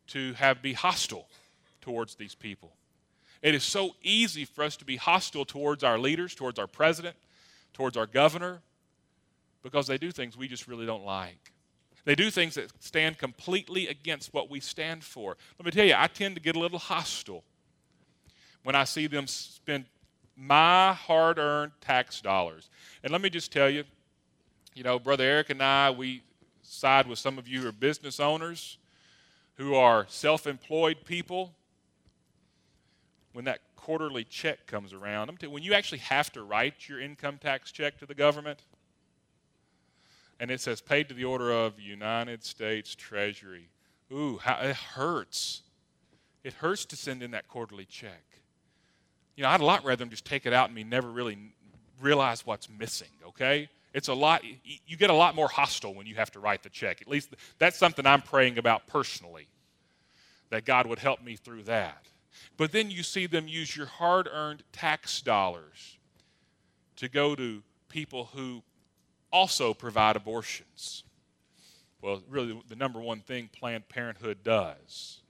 to 0.08 0.32
have 0.34 0.62
be 0.62 0.72
hostile 0.72 1.28
towards 1.80 2.14
these 2.14 2.34
people. 2.34 2.72
It 3.42 3.54
is 3.54 3.62
so 3.62 3.94
easy 4.02 4.44
for 4.44 4.64
us 4.64 4.76
to 4.78 4.84
be 4.84 4.96
hostile 4.96 5.44
towards 5.44 5.84
our 5.84 5.98
leaders, 5.98 6.34
towards 6.34 6.58
our 6.58 6.66
president, 6.66 7.16
towards 7.72 7.96
our 7.96 8.06
governor, 8.06 8.60
because 9.62 9.86
they 9.86 9.98
do 9.98 10.10
things 10.10 10.36
we 10.36 10.48
just 10.48 10.66
really 10.66 10.86
don't 10.86 11.04
like. 11.04 11.52
They 12.04 12.14
do 12.14 12.30
things 12.30 12.54
that 12.54 12.70
stand 12.82 13.18
completely 13.18 13.88
against 13.88 14.32
what 14.32 14.48
we 14.48 14.60
stand 14.60 15.02
for. 15.02 15.36
Let 15.58 15.66
me 15.66 15.72
tell 15.72 15.84
you, 15.84 15.94
I 15.96 16.06
tend 16.06 16.36
to 16.36 16.40
get 16.40 16.56
a 16.56 16.58
little 16.58 16.78
hostile 16.78 17.42
when 18.62 18.75
I 18.75 18.84
see 18.84 19.06
them 19.06 19.26
spend 19.26 19.86
my 20.36 20.92
hard 20.92 21.38
earned 21.38 21.72
tax 21.80 22.20
dollars. 22.20 22.68
And 23.02 23.12
let 23.12 23.20
me 23.20 23.30
just 23.30 23.52
tell 23.52 23.70
you, 23.70 23.84
you 24.75 24.82
know, 24.82 24.98
Brother 24.98 25.25
Eric 25.25 25.50
and 25.50 25.62
I, 25.62 25.90
we 25.90 26.22
side 26.62 27.06
with 27.06 27.18
some 27.18 27.38
of 27.38 27.48
you 27.48 27.62
who 27.62 27.68
are 27.68 27.72
business 27.72 28.20
owners 28.20 28.78
who 29.56 29.75
are 29.75 30.06
self 30.08 30.46
employed 30.46 30.98
people, 31.04 31.54
when 33.32 33.44
that 33.44 33.60
quarterly 33.76 34.25
check 34.25 34.66
comes 34.66 34.92
around, 34.92 35.30
when 35.50 35.62
you 35.62 35.75
actually 35.75 35.98
have 35.98 36.32
to 36.32 36.42
write 36.42 36.88
your 36.88 37.00
income 37.00 37.38
tax 37.38 37.70
check 37.70 37.98
to 37.98 38.06
the 38.06 38.14
government, 38.14 38.62
and 40.40 40.50
it 40.50 40.60
says 40.60 40.80
paid 40.80 41.08
to 41.08 41.14
the 41.14 41.25
order 41.25 41.52
of 41.52 41.78
United 41.78 42.44
States 42.44 42.94
Treasury. 42.94 43.68
Ooh, 44.12 44.38
how, 44.38 44.58
it 44.60 44.76
hurts. 44.76 45.62
It 46.44 46.54
hurts 46.54 46.84
to 46.86 46.96
send 46.96 47.22
in 47.22 47.32
that 47.32 47.48
quarterly 47.48 47.84
check. 47.84 48.22
You 49.36 49.42
know, 49.42 49.50
I'd 49.50 49.60
a 49.60 49.64
lot 49.64 49.84
rather 49.84 49.96
them 49.96 50.10
just 50.10 50.25
take 50.25 50.46
it 50.46 50.52
out 50.52 50.66
and 50.66 50.75
me 50.75 50.84
never 50.84 51.10
really 51.10 51.38
realize 52.00 52.46
what's 52.46 52.68
missing, 52.68 53.08
okay? 53.26 53.68
It's 53.97 54.09
a 54.09 54.15
lot, 54.15 54.43
you 54.45 54.97
get 54.99 55.09
a 55.09 55.15
lot 55.15 55.35
more 55.35 55.49
hostile 55.49 55.95
when 55.95 56.07
you 56.07 56.17
have 56.17 56.31
to 56.33 56.38
write 56.38 56.62
the 56.62 56.69
check. 56.69 57.00
At 57.00 57.09
least 57.09 57.31
that's 57.59 57.79
something 57.79 58.05
I'm 58.07 58.21
praying 58.21 58.59
about 58.59 58.87
personally, 58.87 59.49
that 60.50 60.67
God 60.67 60.87
would 60.87 60.99
help 60.99 61.25
me 61.25 61.35
through 61.35 61.62
that. 61.62 62.05
But 62.59 62.73
then 62.73 62.91
you 62.91 63.03
see 63.03 63.25
them 63.26 63.49
use 63.49 63.75
your 63.75 63.87
hard 63.87 64.29
earned 64.31 64.65
tax 64.71 65.23
dollars 65.23 65.97
to 66.97 67.09
go 67.09 67.35
to 67.37 67.62
people 67.88 68.29
who 68.35 68.62
also 69.33 69.73
provide 69.73 70.15
abortions. 70.15 71.03
Well, 72.03 72.23
really, 72.29 72.61
the 72.69 72.76
number 72.76 73.00
one 73.00 73.21
thing 73.21 73.49
Planned 73.50 73.88
Parenthood 73.88 74.45
does. 74.45 75.21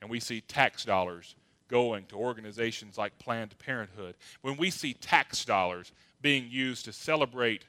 And 0.00 0.08
we 0.08 0.20
see 0.20 0.40
tax 0.40 0.84
dollars 0.84 1.34
going 1.66 2.06
to 2.06 2.14
organizations 2.14 2.96
like 2.96 3.18
Planned 3.18 3.58
Parenthood. 3.58 4.14
When 4.40 4.56
we 4.56 4.70
see 4.70 4.94
tax 4.94 5.44
dollars 5.44 5.90
being 6.20 6.46
used 6.48 6.84
to 6.84 6.92
celebrate 6.92 7.64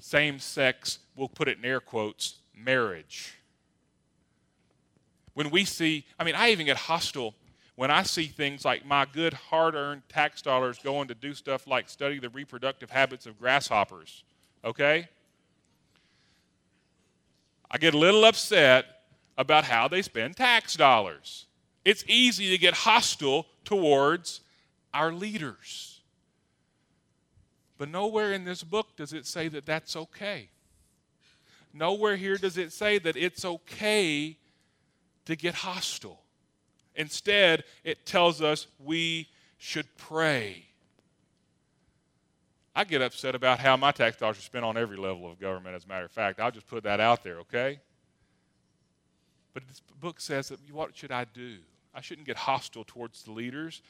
same 0.00 0.38
sex, 0.38 0.98
we'll 1.16 1.28
put 1.28 1.48
it 1.48 1.58
in 1.58 1.64
air 1.64 1.80
quotes, 1.80 2.38
marriage. 2.56 3.34
When 5.34 5.50
we 5.50 5.64
see, 5.64 6.04
I 6.18 6.24
mean, 6.24 6.34
I 6.34 6.50
even 6.50 6.66
get 6.66 6.76
hostile 6.76 7.34
when 7.76 7.90
I 7.90 8.02
see 8.02 8.26
things 8.26 8.62
like 8.62 8.84
my 8.84 9.06
good 9.10 9.32
hard 9.32 9.74
earned 9.74 10.02
tax 10.10 10.42
dollars 10.42 10.78
going 10.84 11.08
to 11.08 11.14
do 11.14 11.32
stuff 11.32 11.66
like 11.66 11.88
study 11.88 12.18
the 12.18 12.28
reproductive 12.28 12.90
habits 12.90 13.24
of 13.24 13.38
grasshoppers, 13.38 14.22
okay? 14.62 15.08
I 17.70 17.78
get 17.78 17.94
a 17.94 17.98
little 17.98 18.24
upset 18.24 18.84
about 19.38 19.64
how 19.64 19.88
they 19.88 20.02
spend 20.02 20.36
tax 20.36 20.76
dollars. 20.76 21.46
It's 21.84 22.04
easy 22.06 22.50
to 22.50 22.58
get 22.58 22.74
hostile 22.74 23.46
towards 23.64 24.40
our 24.92 25.12
leaders. 25.12 25.99
But 27.80 27.88
nowhere 27.88 28.34
in 28.34 28.44
this 28.44 28.62
book 28.62 28.94
does 28.94 29.14
it 29.14 29.24
say 29.24 29.48
that 29.48 29.64
that's 29.64 29.96
okay. 29.96 30.50
Nowhere 31.72 32.14
here 32.14 32.36
does 32.36 32.58
it 32.58 32.74
say 32.74 32.98
that 32.98 33.16
it's 33.16 33.42
okay 33.42 34.36
to 35.24 35.34
get 35.34 35.54
hostile. 35.54 36.20
Instead, 36.94 37.64
it 37.82 38.04
tells 38.04 38.42
us 38.42 38.66
we 38.84 39.28
should 39.56 39.86
pray. 39.96 40.66
I 42.76 42.84
get 42.84 43.00
upset 43.00 43.34
about 43.34 43.60
how 43.60 43.78
my 43.78 43.92
tax 43.92 44.18
dollars 44.18 44.36
are 44.36 44.42
spent 44.42 44.66
on 44.66 44.76
every 44.76 44.98
level 44.98 45.30
of 45.30 45.40
government, 45.40 45.74
as 45.74 45.86
a 45.86 45.88
matter 45.88 46.04
of 46.04 46.10
fact. 46.10 46.38
I'll 46.38 46.50
just 46.50 46.66
put 46.66 46.82
that 46.82 47.00
out 47.00 47.24
there, 47.24 47.38
okay? 47.38 47.80
But 49.54 49.66
this 49.66 49.80
book 49.98 50.20
says 50.20 50.50
that 50.50 50.58
what 50.70 50.94
should 50.94 51.12
I 51.12 51.24
do? 51.24 51.56
I 51.94 52.02
shouldn't 52.02 52.26
get 52.26 52.36
hostile 52.36 52.84
towards 52.86 53.22
the 53.22 53.32
leaders. 53.32 53.80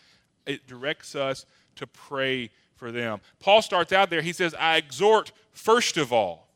It 0.47 0.67
directs 0.67 1.15
us 1.15 1.47
to 1.77 1.87
pray 1.87 2.51
for 2.77 2.91
them. 2.91 3.21
Paul 3.39 3.63
starts 3.63 3.93
out 3.93 4.11
there, 4.11 4.23
he 4.23 4.33
says, 4.33 4.55
I 4.59 4.77
exhort 4.77 5.33
first 5.53 5.97
of 5.97 6.13
all. 6.13 6.49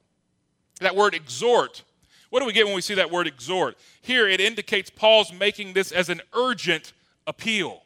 That 0.80 0.96
word 0.96 1.14
exhort, 1.14 1.82
what 2.30 2.40
do 2.40 2.46
we 2.46 2.52
get 2.52 2.66
when 2.66 2.74
we 2.74 2.80
see 2.80 2.94
that 2.94 3.10
word 3.10 3.26
exhort? 3.26 3.76
Here 4.02 4.26
it 4.26 4.40
indicates 4.40 4.90
Paul's 4.90 5.32
making 5.32 5.74
this 5.74 5.92
as 5.92 6.08
an 6.08 6.20
urgent 6.32 6.92
appeal. 7.26 7.82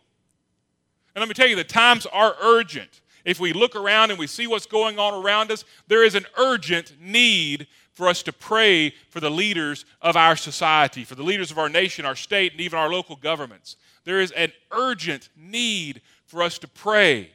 And 1.14 1.20
let 1.20 1.28
me 1.28 1.34
tell 1.34 1.48
you, 1.48 1.56
the 1.56 1.64
times 1.64 2.06
are 2.06 2.36
urgent. 2.40 3.00
if 3.24 3.38
we 3.38 3.52
look 3.52 3.76
around 3.76 4.10
and 4.10 4.18
we 4.18 4.26
see 4.26 4.46
what's 4.46 4.64
going 4.64 4.98
on 4.98 5.12
around 5.22 5.50
us, 5.50 5.64
there 5.86 6.02
is 6.02 6.14
an 6.14 6.24
urgent 6.38 6.94
need 7.00 7.66
for 7.98 8.06
us 8.06 8.22
to 8.22 8.32
pray 8.32 8.90
for 9.10 9.18
the 9.18 9.28
leaders 9.28 9.84
of 10.00 10.16
our 10.16 10.36
society, 10.36 11.02
for 11.02 11.16
the 11.16 11.22
leaders 11.24 11.50
of 11.50 11.58
our 11.58 11.68
nation, 11.68 12.06
our 12.06 12.14
state, 12.14 12.52
and 12.52 12.60
even 12.60 12.78
our 12.78 12.88
local 12.88 13.16
governments. 13.16 13.74
There 14.04 14.20
is 14.20 14.30
an 14.30 14.52
urgent 14.70 15.28
need 15.36 16.00
for 16.24 16.44
us 16.44 16.60
to 16.60 16.68
pray. 16.68 17.32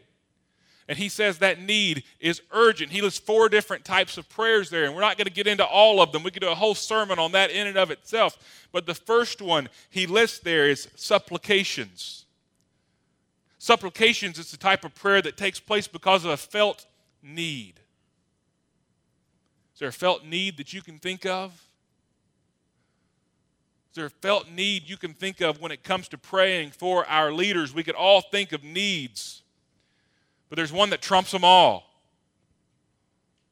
And 0.88 0.98
he 0.98 1.10
says 1.10 1.40
that 1.40 1.60
need 1.60 2.06
is 2.22 2.42
urgent. 2.52 2.94
He 2.94 3.02
lists 3.02 3.20
four 3.20 3.50
different 3.50 3.84
types 3.84 4.18
of 4.18 4.30
prayers 4.30 4.70
there, 4.70 4.86
and 4.86 4.96
we're 4.96 5.02
not 5.02 5.18
going 5.18 5.28
to 5.28 5.34
get 5.34 5.48
into 5.48 5.66
all 5.66 6.02
of 6.02 6.14
them. 6.14 6.24
We 6.24 6.32
could 6.32 6.42
do 6.42 6.50
a 6.50 6.56
whole 6.56 6.76
sermon 6.76 7.20
on 7.20 7.34
that 7.34 7.52
in 7.52 7.68
and 7.68 7.78
of 7.78 7.92
itself. 7.92 8.38
But 8.72 8.86
the 8.86 8.96
first 8.96 9.42
one 9.42 9.68
he 9.90 10.08
lists 10.08 10.40
there 10.40 10.70
is 10.70 10.88
supplications. 10.96 12.24
Supplications 13.60 14.40
is 14.40 14.50
the 14.50 14.58
type 14.58 14.86
of 14.86 14.96
prayer 14.96 15.22
that 15.24 15.36
takes 15.36 15.60
place 15.60 15.90
because 15.90 16.24
of 16.24 16.32
a 16.32 16.38
felt 16.38 16.86
need. 17.22 17.82
There 19.84 19.90
a 19.90 19.92
felt 19.92 20.24
need 20.24 20.56
that 20.56 20.72
you 20.72 20.82
can 20.82 20.98
think 20.98 21.26
of? 21.26 21.52
Is 23.92 23.96
there 23.96 24.06
a 24.06 24.10
felt 24.10 24.50
need 24.50 24.88
you 24.88 24.96
can 24.96 25.14
think 25.14 25.42
of 25.42 25.60
when 25.60 25.74
it 25.74 25.84
comes 25.84 26.08
to 26.08 26.18
praying 26.18 26.72
for 26.72 27.06
our 27.06 27.34
leaders? 27.34 27.74
We 27.74 27.84
could 27.84 27.96
all 27.96 28.22
think 28.22 28.54
of 28.54 28.64
needs 28.64 29.44
but 30.54 30.58
there's 30.58 30.72
one 30.72 30.92
that 30.92 31.02
trumps 31.02 31.32
them 31.32 31.44
all. 31.44 31.90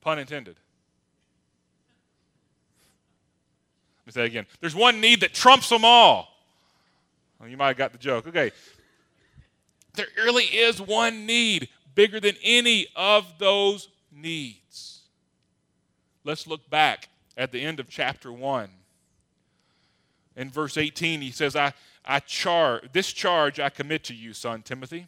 Pun 0.01 0.19
intended. 0.19 0.55
Let 3.99 4.05
me 4.05 4.11
say 4.13 4.21
it 4.21 4.27
again. 4.27 4.45
There's 4.59 4.75
one 4.75 5.01
need 5.01 5.21
that 5.21 5.33
trumps 5.33 5.67
them 5.67 5.83
all. 5.83 6.29
Well, 7.39 7.49
you 7.49 7.57
might 7.57 7.69
have 7.69 7.77
got 7.77 7.91
the 7.91 7.97
joke. 7.97 8.27
Okay. 8.27 8.51
There 9.95 10.05
really 10.15 10.43
is 10.43 10.79
one 10.79 11.25
need 11.25 11.69
bigger 11.95 12.19
than 12.19 12.35
any 12.43 12.85
of 12.95 13.39
those 13.39 13.89
needs. 14.11 15.00
Let's 16.23 16.47
look 16.47 16.69
back 16.69 17.09
at 17.37 17.51
the 17.51 17.61
end 17.61 17.79
of 17.79 17.89
chapter 17.89 18.31
1. 18.31 18.69
In 20.35 20.49
verse 20.49 20.77
18, 20.77 21.21
he 21.21 21.31
says, 21.31 21.55
I, 21.55 21.73
I 22.05 22.21
this 22.93 23.11
charge 23.11 23.59
I 23.59 23.69
commit 23.69 24.03
to 24.05 24.13
you, 24.13 24.33
son 24.33 24.61
Timothy 24.61 25.07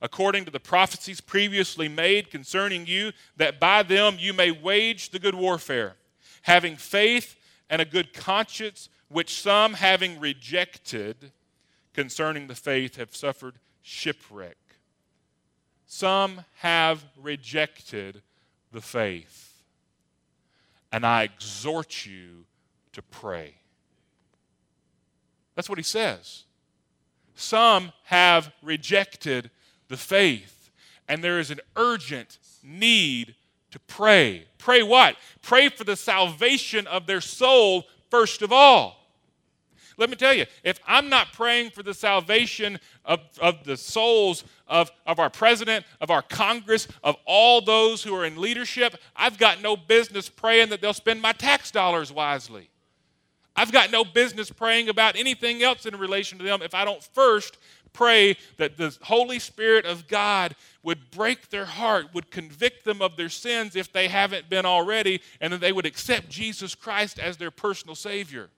according 0.00 0.44
to 0.44 0.50
the 0.50 0.60
prophecies 0.60 1.20
previously 1.20 1.88
made 1.88 2.30
concerning 2.30 2.86
you, 2.86 3.12
that 3.36 3.60
by 3.60 3.82
them 3.82 4.16
you 4.18 4.32
may 4.32 4.50
wage 4.50 5.10
the 5.10 5.18
good 5.18 5.34
warfare, 5.34 5.94
having 6.42 6.76
faith 6.76 7.36
and 7.70 7.82
a 7.82 7.84
good 7.84 8.12
conscience, 8.12 8.88
which 9.08 9.40
some, 9.40 9.74
having 9.74 10.18
rejected 10.20 11.32
concerning 11.94 12.46
the 12.46 12.54
faith, 12.54 12.96
have 12.96 13.14
suffered 13.14 13.54
shipwreck. 13.82 14.56
Some 15.86 16.44
have 16.58 17.04
rejected 17.16 18.22
the 18.72 18.80
faith. 18.80 19.47
And 20.92 21.04
I 21.04 21.24
exhort 21.24 22.06
you 22.06 22.44
to 22.92 23.02
pray. 23.02 23.54
That's 25.54 25.68
what 25.68 25.78
he 25.78 25.84
says. 25.84 26.44
Some 27.34 27.92
have 28.04 28.52
rejected 28.62 29.50
the 29.88 29.96
faith. 29.96 30.70
And 31.08 31.22
there 31.22 31.38
is 31.38 31.50
an 31.50 31.60
urgent 31.76 32.38
need 32.62 33.34
to 33.70 33.78
pray. 33.80 34.46
Pray 34.58 34.82
what? 34.82 35.16
Pray 35.42 35.68
for 35.68 35.84
the 35.84 35.96
salvation 35.96 36.86
of 36.86 37.06
their 37.06 37.20
soul 37.20 37.84
first 38.10 38.42
of 38.42 38.52
all. 38.52 38.98
Let 39.98 40.10
me 40.10 40.16
tell 40.16 40.32
you, 40.32 40.46
if 40.62 40.78
I'm 40.86 41.08
not 41.08 41.32
praying 41.32 41.70
for 41.70 41.82
the 41.82 41.92
salvation 41.92 42.78
of, 43.04 43.18
of 43.40 43.64
the 43.64 43.76
souls 43.76 44.44
of, 44.68 44.92
of 45.04 45.18
our 45.18 45.28
president, 45.28 45.84
of 46.00 46.10
our 46.10 46.22
Congress, 46.22 46.86
of 47.02 47.16
all 47.26 47.60
those 47.60 48.04
who 48.04 48.14
are 48.14 48.24
in 48.24 48.40
leadership, 48.40 48.96
I've 49.16 49.38
got 49.38 49.60
no 49.60 49.76
business 49.76 50.28
praying 50.28 50.68
that 50.70 50.80
they'll 50.80 50.94
spend 50.94 51.20
my 51.20 51.32
tax 51.32 51.72
dollars 51.72 52.12
wisely. 52.12 52.70
I've 53.56 53.72
got 53.72 53.90
no 53.90 54.04
business 54.04 54.50
praying 54.50 54.88
about 54.88 55.16
anything 55.16 55.64
else 55.64 55.84
in 55.84 55.96
relation 55.96 56.38
to 56.38 56.44
them 56.44 56.62
if 56.62 56.74
I 56.74 56.84
don't 56.84 57.02
first 57.02 57.58
pray 57.92 58.36
that 58.58 58.76
the 58.76 58.96
Holy 59.02 59.40
Spirit 59.40 59.84
of 59.84 60.06
God 60.06 60.54
would 60.84 61.10
break 61.10 61.50
their 61.50 61.64
heart, 61.64 62.14
would 62.14 62.30
convict 62.30 62.84
them 62.84 63.02
of 63.02 63.16
their 63.16 63.28
sins 63.28 63.74
if 63.74 63.92
they 63.92 64.06
haven't 64.06 64.48
been 64.48 64.64
already, 64.64 65.20
and 65.40 65.52
that 65.52 65.60
they 65.60 65.72
would 65.72 65.86
accept 65.86 66.28
Jesus 66.28 66.76
Christ 66.76 67.18
as 67.18 67.36
their 67.36 67.50
personal 67.50 67.96
Savior. 67.96 68.48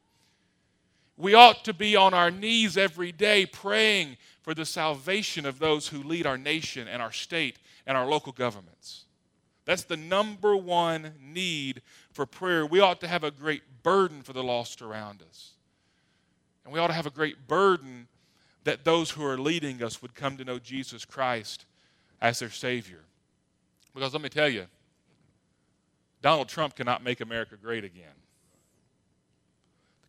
We 1.21 1.35
ought 1.35 1.65
to 1.67 1.75
be 1.75 1.97
on 1.97 2.15
our 2.15 2.31
knees 2.31 2.79
every 2.79 3.13
day 3.13 3.45
praying 3.45 4.17
for 4.41 4.55
the 4.55 4.65
salvation 4.65 5.45
of 5.45 5.59
those 5.59 5.89
who 5.89 6.03
lead 6.03 6.27
our 6.27 6.39
nation 6.39 6.89
and 6.89 7.03
our 7.03 7.13
state 7.13 7.59
and 7.87 7.97
our 7.97 8.07
local 8.07 8.33
governments. 8.33 9.05
That's 9.67 9.85
the 9.85 9.99
number 9.99 10.57
one 10.57 11.13
need 11.23 11.83
for 12.11 12.25
prayer. 12.25 12.65
We 12.65 12.81
ought 12.81 13.01
to 13.03 13.09
have 13.09 13.23
a 13.23 13.31
great 13.31 13.63
burden 13.83 14.23
for 14.23 14.33
the 14.33 14.43
lost 14.43 14.81
around 14.81 15.23
us. 15.29 15.51
And 16.65 16.73
we 16.73 16.81
ought 16.81 16.89
to 16.89 16.95
have 16.95 17.07
a 17.07 17.11
great 17.11 17.47
burden 17.47 18.09
that 18.65 18.85
those 18.85 19.11
who 19.11 19.25
are 19.25 19.39
leading 19.39 19.83
us 19.83 20.01
would 20.01 20.15
come 20.15 20.39
to 20.39 20.45
know 20.45 20.59
Jesus 20.59 21.05
Christ 21.05 21.67
as 22.21 22.39
their 22.39 22.51
Savior. 22.51 23.01
Because 23.95 24.15
let 24.15 24.23
me 24.23 24.29
tell 24.31 24.49
you, 24.49 24.67
Donald 26.23 26.49
Trump 26.49 26.77
cannot 26.77 27.03
make 27.03 27.21
America 27.21 27.57
great 27.57 27.85
again. 27.85 28.07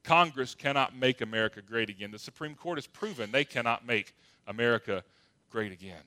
Congress 0.04 0.56
cannot 0.56 0.96
make 0.96 1.22
America 1.22 1.62
great 1.62 1.90
again. 1.90 2.12
The 2.12 2.20
Supreme 2.20 2.56
Court 2.56 2.78
has 2.78 2.88
proven 2.88 3.32
they 3.32 3.46
cannot 3.46 3.86
make 3.86 4.16
America 4.48 5.04
great 5.52 5.72
again. 5.72 6.04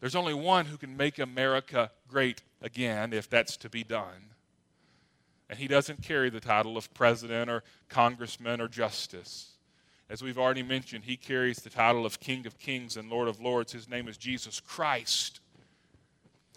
There's 0.00 0.14
only 0.14 0.34
one 0.34 0.66
who 0.66 0.76
can 0.76 0.96
make 0.96 1.18
America 1.18 1.90
great 2.08 2.42
again 2.62 3.12
if 3.12 3.28
that's 3.28 3.56
to 3.58 3.68
be 3.68 3.82
done. 3.82 4.30
And 5.50 5.58
he 5.58 5.66
doesn't 5.66 6.02
carry 6.02 6.30
the 6.30 6.40
title 6.40 6.76
of 6.76 6.92
president 6.94 7.50
or 7.50 7.64
congressman 7.88 8.60
or 8.60 8.68
justice. 8.68 9.52
As 10.10 10.22
we've 10.22 10.38
already 10.38 10.62
mentioned, 10.62 11.04
he 11.04 11.16
carries 11.16 11.58
the 11.58 11.70
title 11.70 12.06
of 12.06 12.20
King 12.20 12.46
of 12.46 12.58
Kings 12.58 12.96
and 12.96 13.10
Lord 13.10 13.28
of 13.28 13.40
Lords. 13.40 13.72
His 13.72 13.88
name 13.88 14.08
is 14.08 14.16
Jesus 14.16 14.60
Christ. 14.60 15.40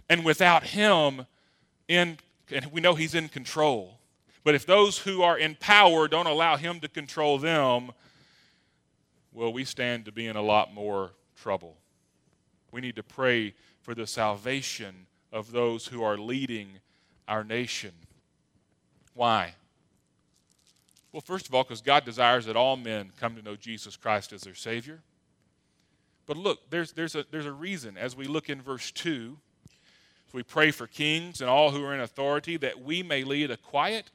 And 0.10 0.24
without 0.24 0.64
him, 0.64 1.26
in, 1.88 2.18
and 2.52 2.66
we 2.68 2.82
know 2.82 2.96
he's 2.96 3.16
in 3.16 3.28
control. 3.28 4.01
But 4.44 4.56
if 4.56 4.66
those 4.66 5.00
who 5.00 5.22
are 5.22 5.38
in 5.38 5.56
power 5.56 6.08
don't 6.08 6.28
allow 6.28 6.58
him 6.58 6.80
to 6.80 6.88
control 6.88 7.38
them, 7.38 7.92
well, 9.32 9.54
we 9.54 9.64
stand 9.64 10.06
to 10.06 10.12
be 10.12 10.28
in 10.28 10.36
a 10.36 10.42
lot 10.42 10.74
more 10.74 11.12
trouble. 11.36 11.78
We 12.72 12.82
need 12.82 12.96
to 12.96 13.04
pray 13.04 13.54
for 13.82 13.94
the 13.94 14.08
salvation 14.08 15.08
of 15.32 15.52
those 15.52 15.88
who 15.88 16.04
are 16.04 16.18
leading 16.18 16.80
our 17.28 17.44
nation. 17.44 17.92
Why? 19.14 19.56
Well, 21.12 21.22
first 21.22 21.48
of 21.48 21.56
all, 21.56 21.64
because 21.64 21.82
God 21.82 22.06
desires 22.06 22.46
that 22.46 22.56
all 22.56 22.78
men 22.78 23.12
come 23.20 23.36
to 23.36 23.42
know 23.42 23.56
Jesus 23.56 23.98
Christ 23.98 24.34
as 24.34 24.42
their 24.42 24.56
Savior. 24.56 25.02
But 26.26 26.38
look, 26.38 26.70
there's, 26.70 26.94
there's, 26.94 27.16
a, 27.16 27.26
there's 27.32 27.46
a 27.46 27.52
reason. 27.52 27.98
As 27.98 28.16
we 28.16 28.26
look 28.26 28.50
in 28.50 28.62
verse 28.62 28.92
2, 28.92 29.38
we 30.34 30.44
pray 30.44 30.72
for 30.72 30.88
kings 30.88 31.42
and 31.42 31.50
all 31.50 31.72
who 31.72 31.84
are 31.84 31.94
in 31.94 32.00
authority 32.00 32.56
that 32.58 32.82
we 32.82 33.04
may 33.04 33.24
lead 33.24 33.52
a 33.52 33.58
quiet 33.58 34.10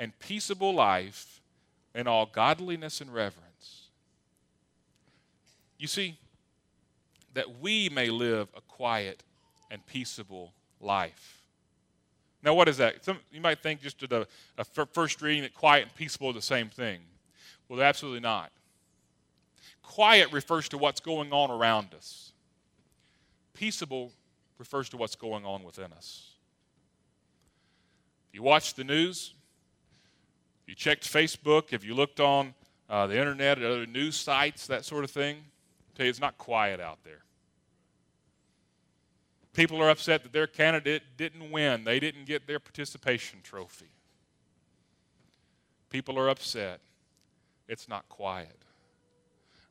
and 0.00 0.18
peaceable 0.18 0.72
life 0.74 1.42
in 1.94 2.08
all 2.08 2.24
godliness 2.24 3.02
and 3.02 3.12
reverence. 3.12 3.90
You 5.78 5.86
see, 5.86 6.16
that 7.34 7.60
we 7.60 7.90
may 7.90 8.08
live 8.08 8.48
a 8.56 8.62
quiet 8.62 9.22
and 9.70 9.84
peaceable 9.86 10.54
life. 10.80 11.42
Now, 12.42 12.54
what 12.54 12.66
is 12.66 12.78
that? 12.78 13.04
Some, 13.04 13.18
you 13.30 13.42
might 13.42 13.62
think 13.62 13.82
just 13.82 14.02
a, 14.02 14.26
a 14.56 14.64
first 14.64 15.20
reading 15.20 15.42
that 15.42 15.52
quiet 15.52 15.82
and 15.82 15.94
peaceable 15.94 16.30
are 16.30 16.32
the 16.32 16.40
same 16.40 16.70
thing. 16.70 17.00
Well, 17.68 17.82
absolutely 17.82 18.20
not. 18.20 18.50
Quiet 19.82 20.32
refers 20.32 20.66
to 20.70 20.78
what's 20.78 21.00
going 21.00 21.30
on 21.30 21.50
around 21.50 21.92
us, 21.94 22.32
peaceable 23.52 24.12
refers 24.58 24.88
to 24.88 24.96
what's 24.96 25.14
going 25.14 25.44
on 25.44 25.62
within 25.62 25.92
us. 25.92 26.30
If 28.30 28.36
you 28.36 28.42
watch 28.42 28.74
the 28.74 28.84
news, 28.84 29.34
you 30.70 30.76
checked 30.76 31.12
Facebook, 31.12 31.72
if 31.72 31.84
you 31.84 31.94
looked 31.94 32.20
on 32.20 32.54
uh, 32.88 33.04
the 33.08 33.18
internet 33.18 33.58
at 33.58 33.64
other 33.64 33.86
news 33.86 34.14
sites, 34.14 34.68
that 34.68 34.84
sort 34.84 35.02
of 35.02 35.10
thing, 35.10 35.38
I 35.38 35.96
tell 35.96 36.06
you, 36.06 36.10
it's 36.10 36.20
not 36.20 36.38
quiet 36.38 36.78
out 36.78 36.98
there. 37.02 37.24
People 39.52 39.82
are 39.82 39.90
upset 39.90 40.22
that 40.22 40.32
their 40.32 40.46
candidate 40.46 41.02
didn't 41.16 41.50
win, 41.50 41.82
they 41.82 41.98
didn't 41.98 42.24
get 42.24 42.46
their 42.46 42.60
participation 42.60 43.40
trophy. 43.42 43.90
People 45.88 46.16
are 46.20 46.28
upset. 46.28 46.78
It's 47.66 47.88
not 47.88 48.08
quiet. 48.08 48.56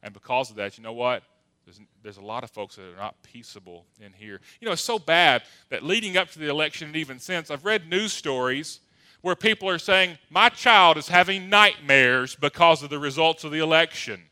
And 0.03 0.13
because 0.13 0.49
of 0.49 0.57
that, 0.57 0.77
you 0.77 0.83
know 0.83 0.91
what? 0.91 1.23
There's, 1.63 1.79
there's 2.03 2.17
a 2.17 2.21
lot 2.21 2.43
of 2.43 2.51
folks 2.51 2.75
that 2.75 2.83
are 2.83 2.97
not 2.97 3.15
peaceable 3.23 3.85
in 4.01 4.11
here. 4.11 4.41
You 4.59 4.65
know, 4.65 4.73
it's 4.73 4.81
so 4.81 4.99
bad 4.99 5.43
that 5.69 5.81
leading 5.81 6.17
up 6.17 6.29
to 6.31 6.39
the 6.39 6.49
election 6.49 6.87
and 6.87 6.97
even 6.97 7.19
since, 7.19 7.49
I've 7.49 7.63
read 7.63 7.89
news 7.89 8.11
stories 8.11 8.81
where 9.21 9.35
people 9.35 9.69
are 9.69 9.79
saying, 9.79 10.17
My 10.29 10.49
child 10.49 10.97
is 10.97 11.07
having 11.07 11.49
nightmares 11.49 12.35
because 12.35 12.83
of 12.83 12.89
the 12.89 12.99
results 12.99 13.43
of 13.43 13.51
the 13.51 13.59
election. 13.59 14.23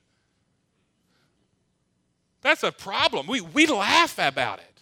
That's 2.42 2.64
a 2.64 2.72
problem. 2.72 3.28
We, 3.28 3.42
we 3.42 3.66
laugh 3.66 4.18
about 4.20 4.60
it. 4.60 4.82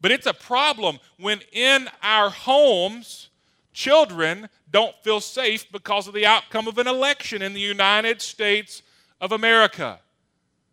But 0.00 0.10
it's 0.10 0.26
a 0.26 0.34
problem 0.34 0.98
when 1.18 1.40
in 1.52 1.88
our 2.02 2.30
homes, 2.30 3.30
children 3.72 4.48
don't 4.70 4.94
feel 5.02 5.20
safe 5.20 5.70
because 5.72 6.06
of 6.08 6.14
the 6.14 6.26
outcome 6.26 6.68
of 6.68 6.78
an 6.78 6.86
election 6.86 7.42
in 7.42 7.54
the 7.54 7.60
United 7.60 8.20
States 8.20 8.82
of 9.20 9.32
America. 9.32 10.00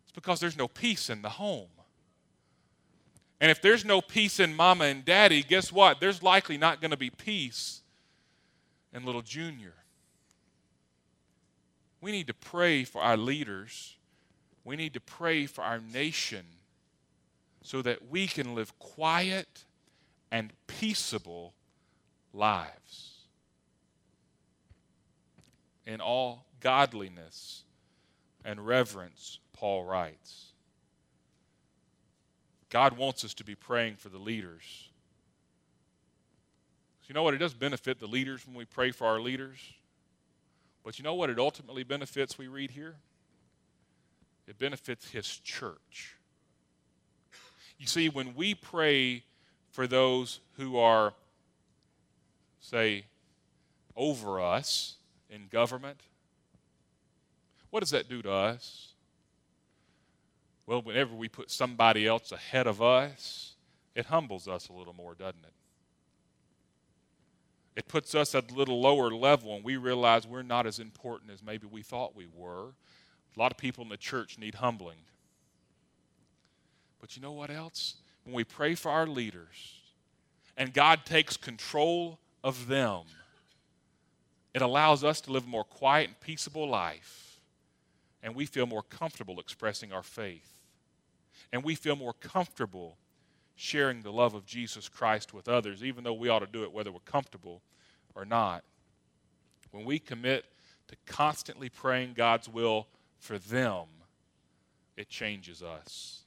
It's 0.04 0.12
because 0.12 0.40
there's 0.40 0.56
no 0.56 0.68
peace 0.68 1.10
in 1.10 1.22
the 1.22 1.28
home. 1.28 1.68
And 3.40 3.50
if 3.50 3.62
there's 3.62 3.84
no 3.84 4.00
peace 4.02 4.38
in 4.38 4.54
mama 4.54 4.84
and 4.84 5.04
daddy, 5.04 5.42
guess 5.42 5.72
what? 5.72 5.98
There's 5.98 6.22
likely 6.22 6.58
not 6.58 6.80
going 6.80 6.90
to 6.90 6.96
be 6.96 7.10
peace 7.10 7.79
in 8.92 9.04
little 9.04 9.22
junior. 9.22 9.74
We 12.00 12.12
need 12.12 12.26
to 12.28 12.34
pray 12.34 12.84
for 12.84 13.02
our 13.02 13.16
leaders. 13.16 13.96
We 14.64 14.76
need 14.76 14.94
to 14.94 15.00
pray 15.00 15.46
for 15.46 15.62
our 15.62 15.78
nation 15.78 16.44
so 17.62 17.82
that 17.82 18.08
we 18.08 18.26
can 18.26 18.54
live 18.54 18.78
quiet 18.78 19.64
and 20.30 20.52
peaceable 20.66 21.54
lives 22.32 23.26
in 25.86 26.00
all 26.00 26.46
godliness 26.60 27.64
and 28.44 28.66
reverence, 28.66 29.38
Paul 29.52 29.84
writes. 29.84 30.52
God 32.70 32.96
wants 32.96 33.24
us 33.24 33.34
to 33.34 33.44
be 33.44 33.54
praying 33.54 33.96
for 33.96 34.08
the 34.08 34.18
leaders. 34.18 34.89
You 37.10 37.14
know 37.14 37.24
what? 37.24 37.34
It 37.34 37.38
does 37.38 37.54
benefit 37.54 37.98
the 37.98 38.06
leaders 38.06 38.46
when 38.46 38.54
we 38.54 38.64
pray 38.64 38.92
for 38.92 39.04
our 39.04 39.18
leaders. 39.18 39.58
But 40.84 40.96
you 40.96 41.02
know 41.02 41.16
what 41.16 41.28
it 41.28 41.40
ultimately 41.40 41.82
benefits, 41.82 42.38
we 42.38 42.46
read 42.46 42.70
here? 42.70 42.94
It 44.46 44.60
benefits 44.60 45.10
his 45.10 45.26
church. 45.26 46.14
You 47.78 47.88
see, 47.88 48.08
when 48.08 48.36
we 48.36 48.54
pray 48.54 49.24
for 49.72 49.88
those 49.88 50.38
who 50.56 50.78
are, 50.78 51.12
say, 52.60 53.06
over 53.96 54.40
us 54.40 54.94
in 55.28 55.48
government, 55.50 56.02
what 57.70 57.80
does 57.80 57.90
that 57.90 58.08
do 58.08 58.22
to 58.22 58.30
us? 58.30 58.92
Well, 60.64 60.80
whenever 60.80 61.16
we 61.16 61.26
put 61.26 61.50
somebody 61.50 62.06
else 62.06 62.30
ahead 62.30 62.68
of 62.68 62.80
us, 62.80 63.56
it 63.96 64.06
humbles 64.06 64.46
us 64.46 64.68
a 64.68 64.72
little 64.72 64.94
more, 64.94 65.16
doesn't 65.16 65.42
it? 65.42 65.54
It 67.76 67.88
puts 67.88 68.14
us 68.14 68.34
at 68.34 68.50
a 68.50 68.54
little 68.54 68.80
lower 68.80 69.10
level, 69.10 69.54
and 69.54 69.64
we 69.64 69.76
realize 69.76 70.26
we're 70.26 70.42
not 70.42 70.66
as 70.66 70.78
important 70.78 71.30
as 71.30 71.42
maybe 71.42 71.66
we 71.66 71.82
thought 71.82 72.16
we 72.16 72.26
were. 72.34 72.70
A 73.36 73.38
lot 73.38 73.52
of 73.52 73.58
people 73.58 73.84
in 73.84 73.90
the 73.90 73.96
church 73.96 74.38
need 74.38 74.56
humbling. 74.56 74.98
But 77.00 77.16
you 77.16 77.22
know 77.22 77.32
what 77.32 77.50
else? 77.50 77.94
When 78.24 78.34
we 78.34 78.44
pray 78.44 78.74
for 78.74 78.90
our 78.90 79.06
leaders 79.06 79.80
and 80.56 80.74
God 80.74 81.06
takes 81.06 81.36
control 81.36 82.18
of 82.44 82.66
them, 82.66 83.02
it 84.52 84.62
allows 84.62 85.04
us 85.04 85.20
to 85.22 85.32
live 85.32 85.44
a 85.44 85.48
more 85.48 85.64
quiet 85.64 86.08
and 86.08 86.20
peaceable 86.20 86.68
life, 86.68 87.40
and 88.22 88.34
we 88.34 88.46
feel 88.46 88.66
more 88.66 88.82
comfortable 88.82 89.38
expressing 89.38 89.92
our 89.92 90.02
faith. 90.02 90.48
And 91.52 91.64
we 91.64 91.74
feel 91.74 91.96
more 91.96 92.12
comfortable 92.12 92.96
sharing 93.60 94.00
the 94.00 94.10
love 94.10 94.32
of 94.32 94.46
Jesus 94.46 94.88
Christ 94.88 95.34
with 95.34 95.46
others, 95.46 95.84
even 95.84 96.02
though 96.02 96.14
we 96.14 96.30
ought 96.30 96.38
to 96.38 96.46
do 96.46 96.62
it 96.62 96.72
whether 96.72 96.90
we're 96.90 97.00
comfortable 97.00 97.60
or 98.14 98.24
not. 98.24 98.64
When 99.70 99.84
we 99.84 99.98
commit 99.98 100.46
to 100.88 100.96
constantly 101.04 101.68
praying 101.68 102.14
God's 102.16 102.48
will 102.48 102.88
for 103.18 103.38
them, 103.38 103.84
it 104.96 105.10
changes 105.10 105.62
us. 105.62 106.22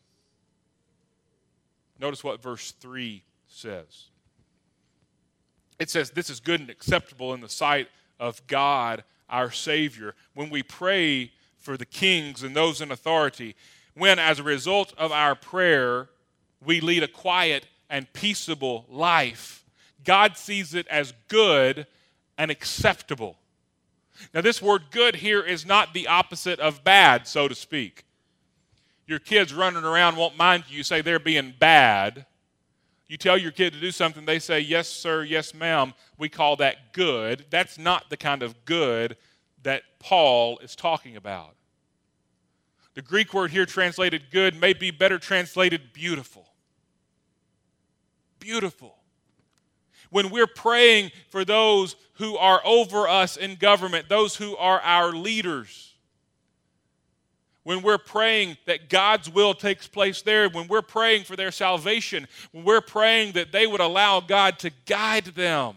Notice 1.99 2.23
what 2.23 2.41
verse 2.41 2.71
3 2.71 3.23
says. 3.47 4.09
It 5.79 5.89
says, 5.89 6.11
This 6.11 6.29
is 6.29 6.39
good 6.39 6.59
and 6.59 6.69
acceptable 6.69 7.33
in 7.33 7.41
the 7.41 7.49
sight 7.49 7.87
of 8.19 8.45
God 8.45 9.03
our 9.27 9.49
Savior. 9.49 10.13
When 10.35 10.51
we 10.51 10.61
pray 10.61 11.31
for 11.57 11.77
the 11.77 11.85
kings 11.85 12.43
and 12.43 12.55
those 12.55 12.79
in 12.79 12.91
authority, 12.91 13.55
when, 13.95 14.19
as 14.19 14.37
a 14.37 14.43
result 14.43 14.93
of 14.99 15.11
our 15.11 15.33
prayer, 15.33 16.09
we 16.65 16.81
lead 16.81 17.03
a 17.03 17.07
quiet 17.07 17.67
and 17.89 18.11
peaceable 18.13 18.85
life, 18.89 19.63
God 20.03 20.37
sees 20.37 20.73
it 20.73 20.87
as 20.87 21.13
good 21.27 21.87
and 22.37 22.51
acceptable. 22.51 23.37
Now, 24.33 24.41
this 24.41 24.61
word 24.61 24.83
good 24.91 25.15
here 25.15 25.41
is 25.41 25.65
not 25.65 25.93
the 25.93 26.07
opposite 26.07 26.59
of 26.59 26.83
bad, 26.83 27.27
so 27.27 27.47
to 27.47 27.55
speak. 27.55 28.05
Your 29.07 29.19
kids 29.19 29.53
running 29.53 29.83
around 29.83 30.15
won't 30.15 30.37
mind 30.37 30.65
you, 30.69 30.77
you 30.77 30.83
say 30.83 31.01
they're 31.01 31.19
being 31.19 31.53
bad. 31.57 32.25
You 33.07 33.17
tell 33.17 33.37
your 33.37 33.51
kid 33.51 33.73
to 33.73 33.79
do 33.79 33.91
something, 33.91 34.25
they 34.25 34.39
say, 34.39 34.59
Yes, 34.59 34.87
sir, 34.87 35.23
yes, 35.23 35.53
ma'am. 35.53 35.93
We 36.17 36.29
call 36.29 36.55
that 36.57 36.93
good. 36.93 37.45
That's 37.49 37.77
not 37.77 38.09
the 38.09 38.17
kind 38.17 38.41
of 38.41 38.65
good 38.65 39.17
that 39.63 39.83
Paul 39.99 40.57
is 40.59 40.75
talking 40.75 41.15
about. 41.15 41.55
The 42.95 43.01
Greek 43.01 43.33
word 43.33 43.51
here 43.51 43.65
translated 43.65 44.25
good 44.31 44.59
may 44.59 44.73
be 44.73 44.91
better 44.91 45.17
translated 45.17 45.93
beautiful. 45.93 46.52
Beautiful. 48.43 48.93
When 50.09 50.29
we're 50.29 50.47
praying 50.47 51.11
for 51.29 51.45
those 51.45 51.95
who 52.15 52.35
are 52.35 52.61
over 52.65 53.07
us 53.07 53.37
in 53.37 53.55
government, 53.55 54.09
those 54.09 54.35
who 54.35 54.57
are 54.57 54.81
our 54.81 55.13
leaders, 55.13 55.93
when 57.63 57.81
we're 57.81 57.97
praying 57.97 58.57
that 58.65 58.89
God's 58.89 59.29
will 59.29 59.53
takes 59.53 59.87
place 59.87 60.21
there, 60.21 60.49
when 60.49 60.67
we're 60.67 60.81
praying 60.81 61.23
for 61.23 61.37
their 61.37 61.51
salvation, 61.51 62.27
when 62.51 62.65
we're 62.65 62.81
praying 62.81 63.31
that 63.31 63.53
they 63.53 63.65
would 63.65 63.79
allow 63.79 64.19
God 64.19 64.59
to 64.59 64.71
guide 64.85 65.23
them, 65.23 65.75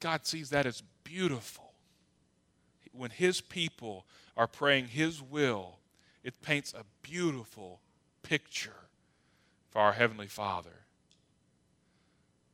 God 0.00 0.26
sees 0.26 0.50
that 0.50 0.66
as 0.66 0.82
beautiful. 1.04 1.72
When 2.90 3.10
His 3.10 3.40
people 3.40 4.06
are 4.36 4.48
praying 4.48 4.88
His 4.88 5.22
will, 5.22 5.78
it 6.24 6.42
paints 6.42 6.74
a 6.74 6.82
beautiful 7.02 7.80
picture 8.24 8.85
for 9.76 9.82
our 9.82 9.92
Heavenly 9.92 10.26
Father. 10.26 10.70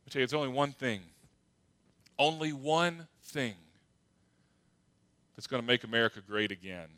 I 0.05 0.11
tell 0.11 0.19
you, 0.19 0.25
it's 0.25 0.33
only 0.33 0.49
one 0.49 0.73
thing, 0.73 1.03
only 2.19 2.53
one 2.53 3.07
thing 3.23 3.55
that's 5.37 5.47
going 5.47 5.63
to 5.63 5.67
make 5.67 5.85
America 5.85 6.21
great 6.21 6.51
again. 6.51 6.89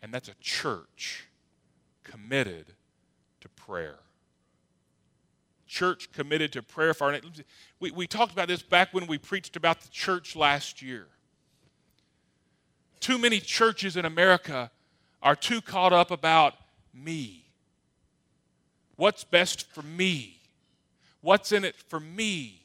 And 0.00 0.14
that's 0.14 0.30
a 0.30 0.34
church 0.40 1.26
committed 2.02 2.72
to 3.42 3.50
prayer. 3.50 3.98
Church 5.66 6.10
committed 6.10 6.54
to 6.54 6.62
prayer 6.62 6.94
for 6.94 7.12
our 7.12 7.20
we, 7.80 7.90
we 7.90 8.06
talked 8.06 8.32
about 8.32 8.48
this 8.48 8.62
back 8.62 8.94
when 8.94 9.08
we 9.08 9.18
preached 9.18 9.56
about 9.56 9.82
the 9.82 9.90
church 9.90 10.34
last 10.34 10.80
year. 10.80 11.06
Too 12.98 13.18
many 13.18 13.40
churches 13.40 13.98
in 13.98 14.06
America 14.06 14.70
are 15.22 15.36
too 15.36 15.60
caught 15.60 15.92
up 15.92 16.10
about 16.10 16.54
me. 16.94 17.44
What's 19.00 19.24
best 19.24 19.66
for 19.72 19.80
me? 19.80 20.36
What's 21.22 21.52
in 21.52 21.64
it 21.64 21.74
for 21.74 21.98
me? 21.98 22.60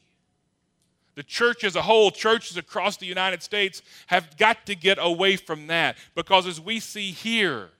The 1.14 1.22
church 1.22 1.64
as 1.64 1.76
a 1.76 1.80
whole, 1.80 2.10
churches 2.10 2.58
across 2.58 2.98
the 2.98 3.06
United 3.06 3.42
States, 3.42 3.80
have 4.08 4.36
got 4.36 4.66
to 4.66 4.74
get 4.74 4.98
away 5.00 5.36
from 5.36 5.68
that 5.68 5.96
because 6.14 6.46
as 6.46 6.60
we 6.60 6.78
see 6.78 7.10
here, 7.10 7.70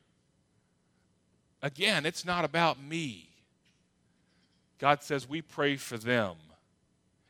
again, 1.61 2.07
it's 2.07 2.25
not 2.25 2.47
about 2.47 2.83
me. 2.83 3.29
God 4.79 5.03
says 5.03 5.29
we 5.29 5.43
pray 5.43 5.77
for 5.77 5.99
them. 5.99 6.37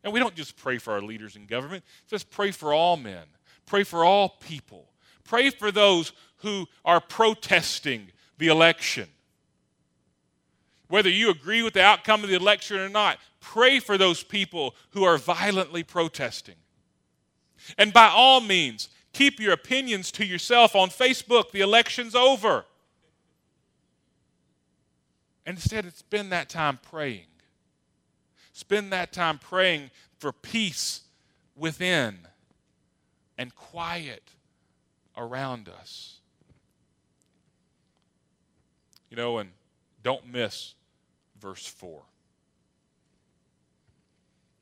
And 0.05 0.13
we 0.13 0.21
don't 0.21 0.37
just 0.37 0.57
pray 0.57 0.79
for 0.79 0.93
our 0.93 1.03
leaders 1.03 1.35
in 1.35 1.47
government, 1.47 1.83
just 2.07 2.31
pray 2.31 2.53
for 2.53 2.73
all 2.73 2.97
men, 2.97 3.25
pray 3.67 3.83
for 3.83 4.05
all 4.05 4.29
people. 4.29 4.87
Pray 5.25 5.51
for 5.51 5.73
those 5.73 6.13
who 6.37 6.69
are 6.85 7.01
protesting 7.01 8.13
the 8.39 8.47
election. 8.47 9.09
Whether 10.89 11.11
you 11.11 11.31
agree 11.31 11.63
with 11.63 11.75
the 11.75 11.83
outcome 11.83 12.23
of 12.23 12.31
the 12.31 12.37
election 12.37 12.79
or 12.79 12.89
not, 12.89 13.19
pray 13.41 13.81
for 13.81 13.99
those 13.99 14.23
people 14.23 14.75
who 14.91 15.05
are 15.05 15.19
violently 15.19 15.83
protesting. 15.83 16.55
And 17.77 17.93
by 17.93 18.07
all 18.09 18.41
means, 18.41 18.89
keep 19.13 19.41
your 19.41 19.53
opinions 19.53 20.13
to 20.13 20.25
yourself 20.25 20.77
on 20.77 20.91
Facebook. 20.91 21.51
The 21.51 21.61
election's 21.61 22.15
over. 22.15 22.65
And 25.45 25.57
instead, 25.57 25.93
spend 25.97 26.31
that 26.33 26.49
time 26.49 26.79
praying. 26.83 27.27
Spend 28.53 28.93
that 28.93 29.13
time 29.13 29.39
praying 29.39 29.91
for 30.19 30.33
peace 30.33 31.03
within 31.57 32.19
and 33.39 33.55
quiet 33.55 34.31
around 35.17 35.69
us. 35.69 36.21
You 39.11 39.17
know, 39.17 39.39
and 39.39 39.51
don't 40.07 40.33
miss 40.33 40.77
verse 41.41 41.67
4. 41.67 42.01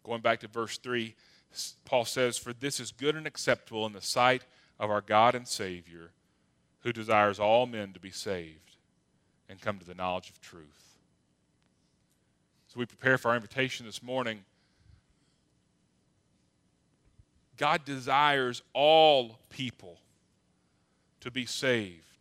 Going 0.02 0.22
back 0.22 0.40
to 0.40 0.48
verse 0.48 0.78
3, 0.78 1.14
Paul 1.84 2.06
says, 2.06 2.38
For 2.38 2.54
this 2.54 2.80
is 2.80 2.92
good 2.92 3.14
and 3.14 3.26
acceptable 3.26 3.84
in 3.84 3.92
the 3.92 4.00
sight 4.00 4.46
of 4.80 4.90
our 4.90 5.02
God 5.02 5.34
and 5.34 5.46
Savior, 5.46 6.12
who 6.80 6.94
desires 6.94 7.38
all 7.38 7.66
men 7.66 7.92
to 7.92 8.00
be 8.00 8.10
saved 8.10 8.76
and 9.46 9.60
come 9.60 9.78
to 9.78 9.84
the 9.84 9.94
knowledge 9.94 10.30
of 10.30 10.40
truth. 10.40 10.96
So 12.68 12.80
we 12.80 12.86
prepare 12.86 13.18
for 13.18 13.28
our 13.28 13.36
invitation 13.36 13.84
this 13.84 14.02
morning. 14.02 14.44
God 17.58 17.84
desires 17.84 18.62
all 18.72 19.40
people 19.50 19.98
to 21.20 21.30
be 21.30 21.44
saved 21.44 22.13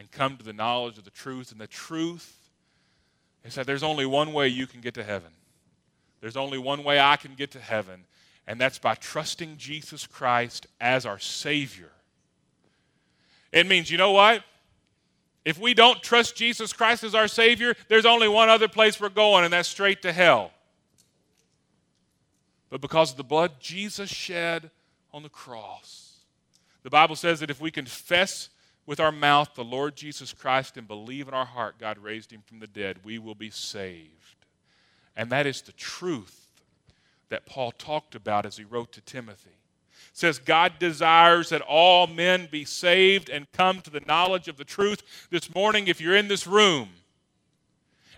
and 0.00 0.10
come 0.10 0.38
to 0.38 0.42
the 0.42 0.54
knowledge 0.54 0.96
of 0.96 1.04
the 1.04 1.10
truth. 1.10 1.52
And 1.52 1.60
the 1.60 1.66
truth 1.66 2.34
is 3.44 3.54
that 3.56 3.66
there's 3.66 3.82
only 3.82 4.06
one 4.06 4.32
way 4.32 4.48
you 4.48 4.66
can 4.66 4.80
get 4.80 4.94
to 4.94 5.04
heaven. 5.04 5.28
There's 6.22 6.38
only 6.38 6.56
one 6.56 6.82
way 6.84 6.98
I 6.98 7.16
can 7.16 7.34
get 7.34 7.50
to 7.50 7.60
heaven, 7.60 8.04
and 8.46 8.58
that's 8.58 8.78
by 8.78 8.94
trusting 8.94 9.58
Jesus 9.58 10.06
Christ 10.06 10.66
as 10.80 11.04
our 11.04 11.18
Savior. 11.18 11.90
It 13.52 13.66
means, 13.66 13.90
you 13.90 13.98
know 13.98 14.12
what? 14.12 14.42
If 15.44 15.58
we 15.58 15.74
don't 15.74 16.02
trust 16.02 16.34
Jesus 16.34 16.72
Christ 16.72 17.04
as 17.04 17.14
our 17.14 17.28
Savior, 17.28 17.74
there's 17.88 18.06
only 18.06 18.28
one 18.28 18.48
other 18.48 18.68
place 18.68 18.98
we're 18.98 19.10
going, 19.10 19.44
and 19.44 19.52
that's 19.52 19.68
straight 19.68 20.00
to 20.02 20.12
hell. 20.12 20.50
But 22.70 22.80
because 22.80 23.10
of 23.10 23.18
the 23.18 23.24
blood 23.24 23.52
Jesus 23.60 24.08
shed 24.08 24.70
on 25.12 25.22
the 25.22 25.28
cross, 25.28 26.20
the 26.84 26.90
Bible 26.90 27.16
says 27.16 27.40
that 27.40 27.50
if 27.50 27.60
we 27.60 27.70
confess 27.70 28.48
with 28.90 28.98
our 28.98 29.12
mouth 29.12 29.54
the 29.54 29.62
Lord 29.62 29.94
Jesus 29.94 30.32
Christ 30.32 30.76
and 30.76 30.88
believe 30.88 31.28
in 31.28 31.32
our 31.32 31.44
heart 31.44 31.78
God 31.78 31.96
raised 31.96 32.32
him 32.32 32.42
from 32.44 32.58
the 32.58 32.66
dead, 32.66 32.96
we 33.04 33.20
will 33.20 33.36
be 33.36 33.48
saved. 33.48 34.46
And 35.14 35.30
that 35.30 35.46
is 35.46 35.62
the 35.62 35.70
truth 35.70 36.48
that 37.28 37.46
Paul 37.46 37.70
talked 37.70 38.16
about 38.16 38.46
as 38.46 38.56
he 38.56 38.64
wrote 38.64 38.90
to 38.90 39.00
Timothy. 39.00 39.50
It 39.50 40.16
says 40.16 40.40
God 40.40 40.80
desires 40.80 41.50
that 41.50 41.60
all 41.60 42.08
men 42.08 42.48
be 42.50 42.64
saved 42.64 43.30
and 43.30 43.46
come 43.52 43.80
to 43.82 43.90
the 43.90 44.02
knowledge 44.08 44.48
of 44.48 44.56
the 44.56 44.64
truth. 44.64 45.28
This 45.30 45.54
morning, 45.54 45.86
if 45.86 46.00
you're 46.00 46.16
in 46.16 46.26
this 46.26 46.48
room 46.48 46.88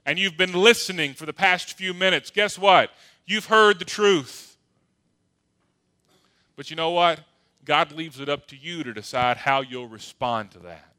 and 0.06 0.18
you've 0.18 0.38
been 0.38 0.54
listening 0.54 1.12
for 1.12 1.26
the 1.26 1.34
past 1.34 1.76
few 1.76 1.92
minutes, 1.92 2.30
guess 2.30 2.58
what? 2.58 2.92
You've 3.26 3.44
heard 3.44 3.78
the 3.78 3.84
truth. 3.84 4.56
But 6.56 6.70
you 6.70 6.76
know 6.76 6.92
what? 6.92 7.20
God 7.64 7.92
leaves 7.92 8.18
it 8.20 8.28
up 8.28 8.46
to 8.48 8.56
you 8.56 8.82
to 8.82 8.92
decide 8.92 9.36
how 9.36 9.60
you'll 9.60 9.88
respond 9.88 10.50
to 10.52 10.58
that. 10.60 10.92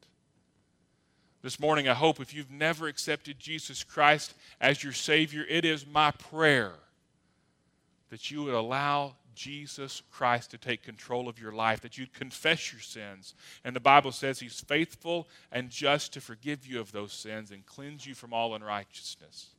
This 1.42 1.60
morning, 1.60 1.88
I 1.88 1.94
hope 1.94 2.20
if 2.20 2.32
you've 2.32 2.50
never 2.50 2.88
accepted 2.88 3.38
Jesus 3.38 3.84
Christ 3.84 4.32
as 4.60 4.82
your 4.82 4.94
Savior, 4.94 5.44
it 5.46 5.66
is 5.66 5.86
my 5.86 6.10
prayer 6.10 6.72
that 8.08 8.30
you 8.30 8.44
would 8.44 8.54
allow 8.54 9.16
Jesus 9.34 10.02
Christ 10.10 10.52
to 10.52 10.58
take 10.58 10.82
control 10.82 11.28
of 11.28 11.38
your 11.38 11.52
life, 11.52 11.80
that 11.82 11.98
you'd 11.98 12.14
confess 12.14 12.72
your 12.72 12.80
sins. 12.80 13.34
And 13.64 13.74
the 13.76 13.80
Bible 13.80 14.12
says 14.12 14.40
He's 14.40 14.60
faithful 14.60 15.28
and 15.52 15.68
just 15.68 16.12
to 16.14 16.20
forgive 16.20 16.66
you 16.66 16.80
of 16.80 16.92
those 16.92 17.12
sins 17.12 17.50
and 17.50 17.66
cleanse 17.66 18.06
you 18.06 18.14
from 18.14 18.32
all 18.32 18.54
unrighteousness. 18.54 19.53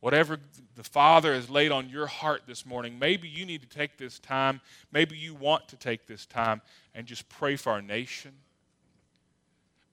Whatever 0.00 0.38
the 0.76 0.82
Father 0.82 1.34
has 1.34 1.50
laid 1.50 1.70
on 1.70 1.88
your 1.88 2.06
heart 2.06 2.42
this 2.46 2.64
morning, 2.64 2.98
maybe 2.98 3.28
you 3.28 3.44
need 3.44 3.60
to 3.60 3.68
take 3.68 3.98
this 3.98 4.18
time, 4.18 4.60
maybe 4.92 5.16
you 5.16 5.34
want 5.34 5.68
to 5.68 5.76
take 5.76 6.06
this 6.06 6.26
time 6.26 6.62
and 6.94 7.06
just 7.06 7.28
pray 7.28 7.56
for 7.56 7.70
our 7.70 7.82
nation 7.82 8.32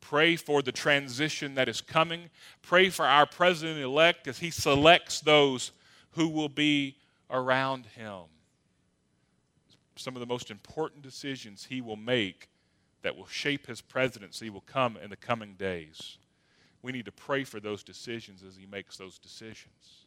Pray 0.07 0.37
for 0.37 0.61
the 0.61 0.71
transition 0.71 1.55
that 1.55 1.67
is 1.67 1.81
coming. 1.81 2.29
Pray 2.61 2.89
for 2.89 3.05
our 3.05 3.25
president 3.25 3.77
elect 3.79 4.25
as 4.29 4.39
he 4.39 4.49
selects 4.49 5.19
those 5.19 5.73
who 6.11 6.29
will 6.29 6.47
be 6.47 6.95
around 7.29 7.85
him. 7.87 8.21
Some 9.97 10.15
of 10.15 10.21
the 10.21 10.25
most 10.25 10.49
important 10.49 11.01
decisions 11.01 11.65
he 11.65 11.81
will 11.81 11.97
make 11.97 12.47
that 13.01 13.17
will 13.17 13.27
shape 13.27 13.67
his 13.67 13.81
presidency 13.81 14.49
will 14.49 14.61
come 14.61 14.95
in 14.95 15.09
the 15.09 15.17
coming 15.17 15.55
days. 15.55 16.17
We 16.87 16.93
need 16.93 17.03
to 17.03 17.11
pray 17.11 17.43
for 17.43 17.59
those 17.59 17.83
decisions 17.83 18.43
as 18.47 18.55
he 18.55 18.65
makes 18.65 18.95
those 18.95 19.19
decisions. 19.19 20.05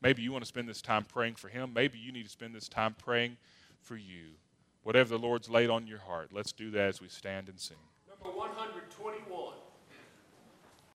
Maybe 0.00 0.22
you 0.22 0.32
want 0.32 0.42
to 0.42 0.48
spend 0.48 0.66
this 0.66 0.80
time 0.80 1.04
praying 1.04 1.34
for 1.34 1.48
him. 1.48 1.72
Maybe 1.74 1.98
you 1.98 2.12
need 2.12 2.22
to 2.22 2.30
spend 2.30 2.54
this 2.54 2.66
time 2.66 2.94
praying 2.94 3.36
for 3.82 3.94
you. 3.94 4.28
Whatever 4.84 5.10
the 5.10 5.18
Lord's 5.18 5.50
laid 5.50 5.68
on 5.68 5.86
your 5.86 5.98
heart, 5.98 6.30
let's 6.32 6.50
do 6.50 6.70
that 6.70 6.88
as 6.88 7.02
we 7.02 7.08
stand 7.08 7.50
and 7.50 7.60
sing. 7.60 7.76
Number 8.08 8.34
120. 8.34 8.87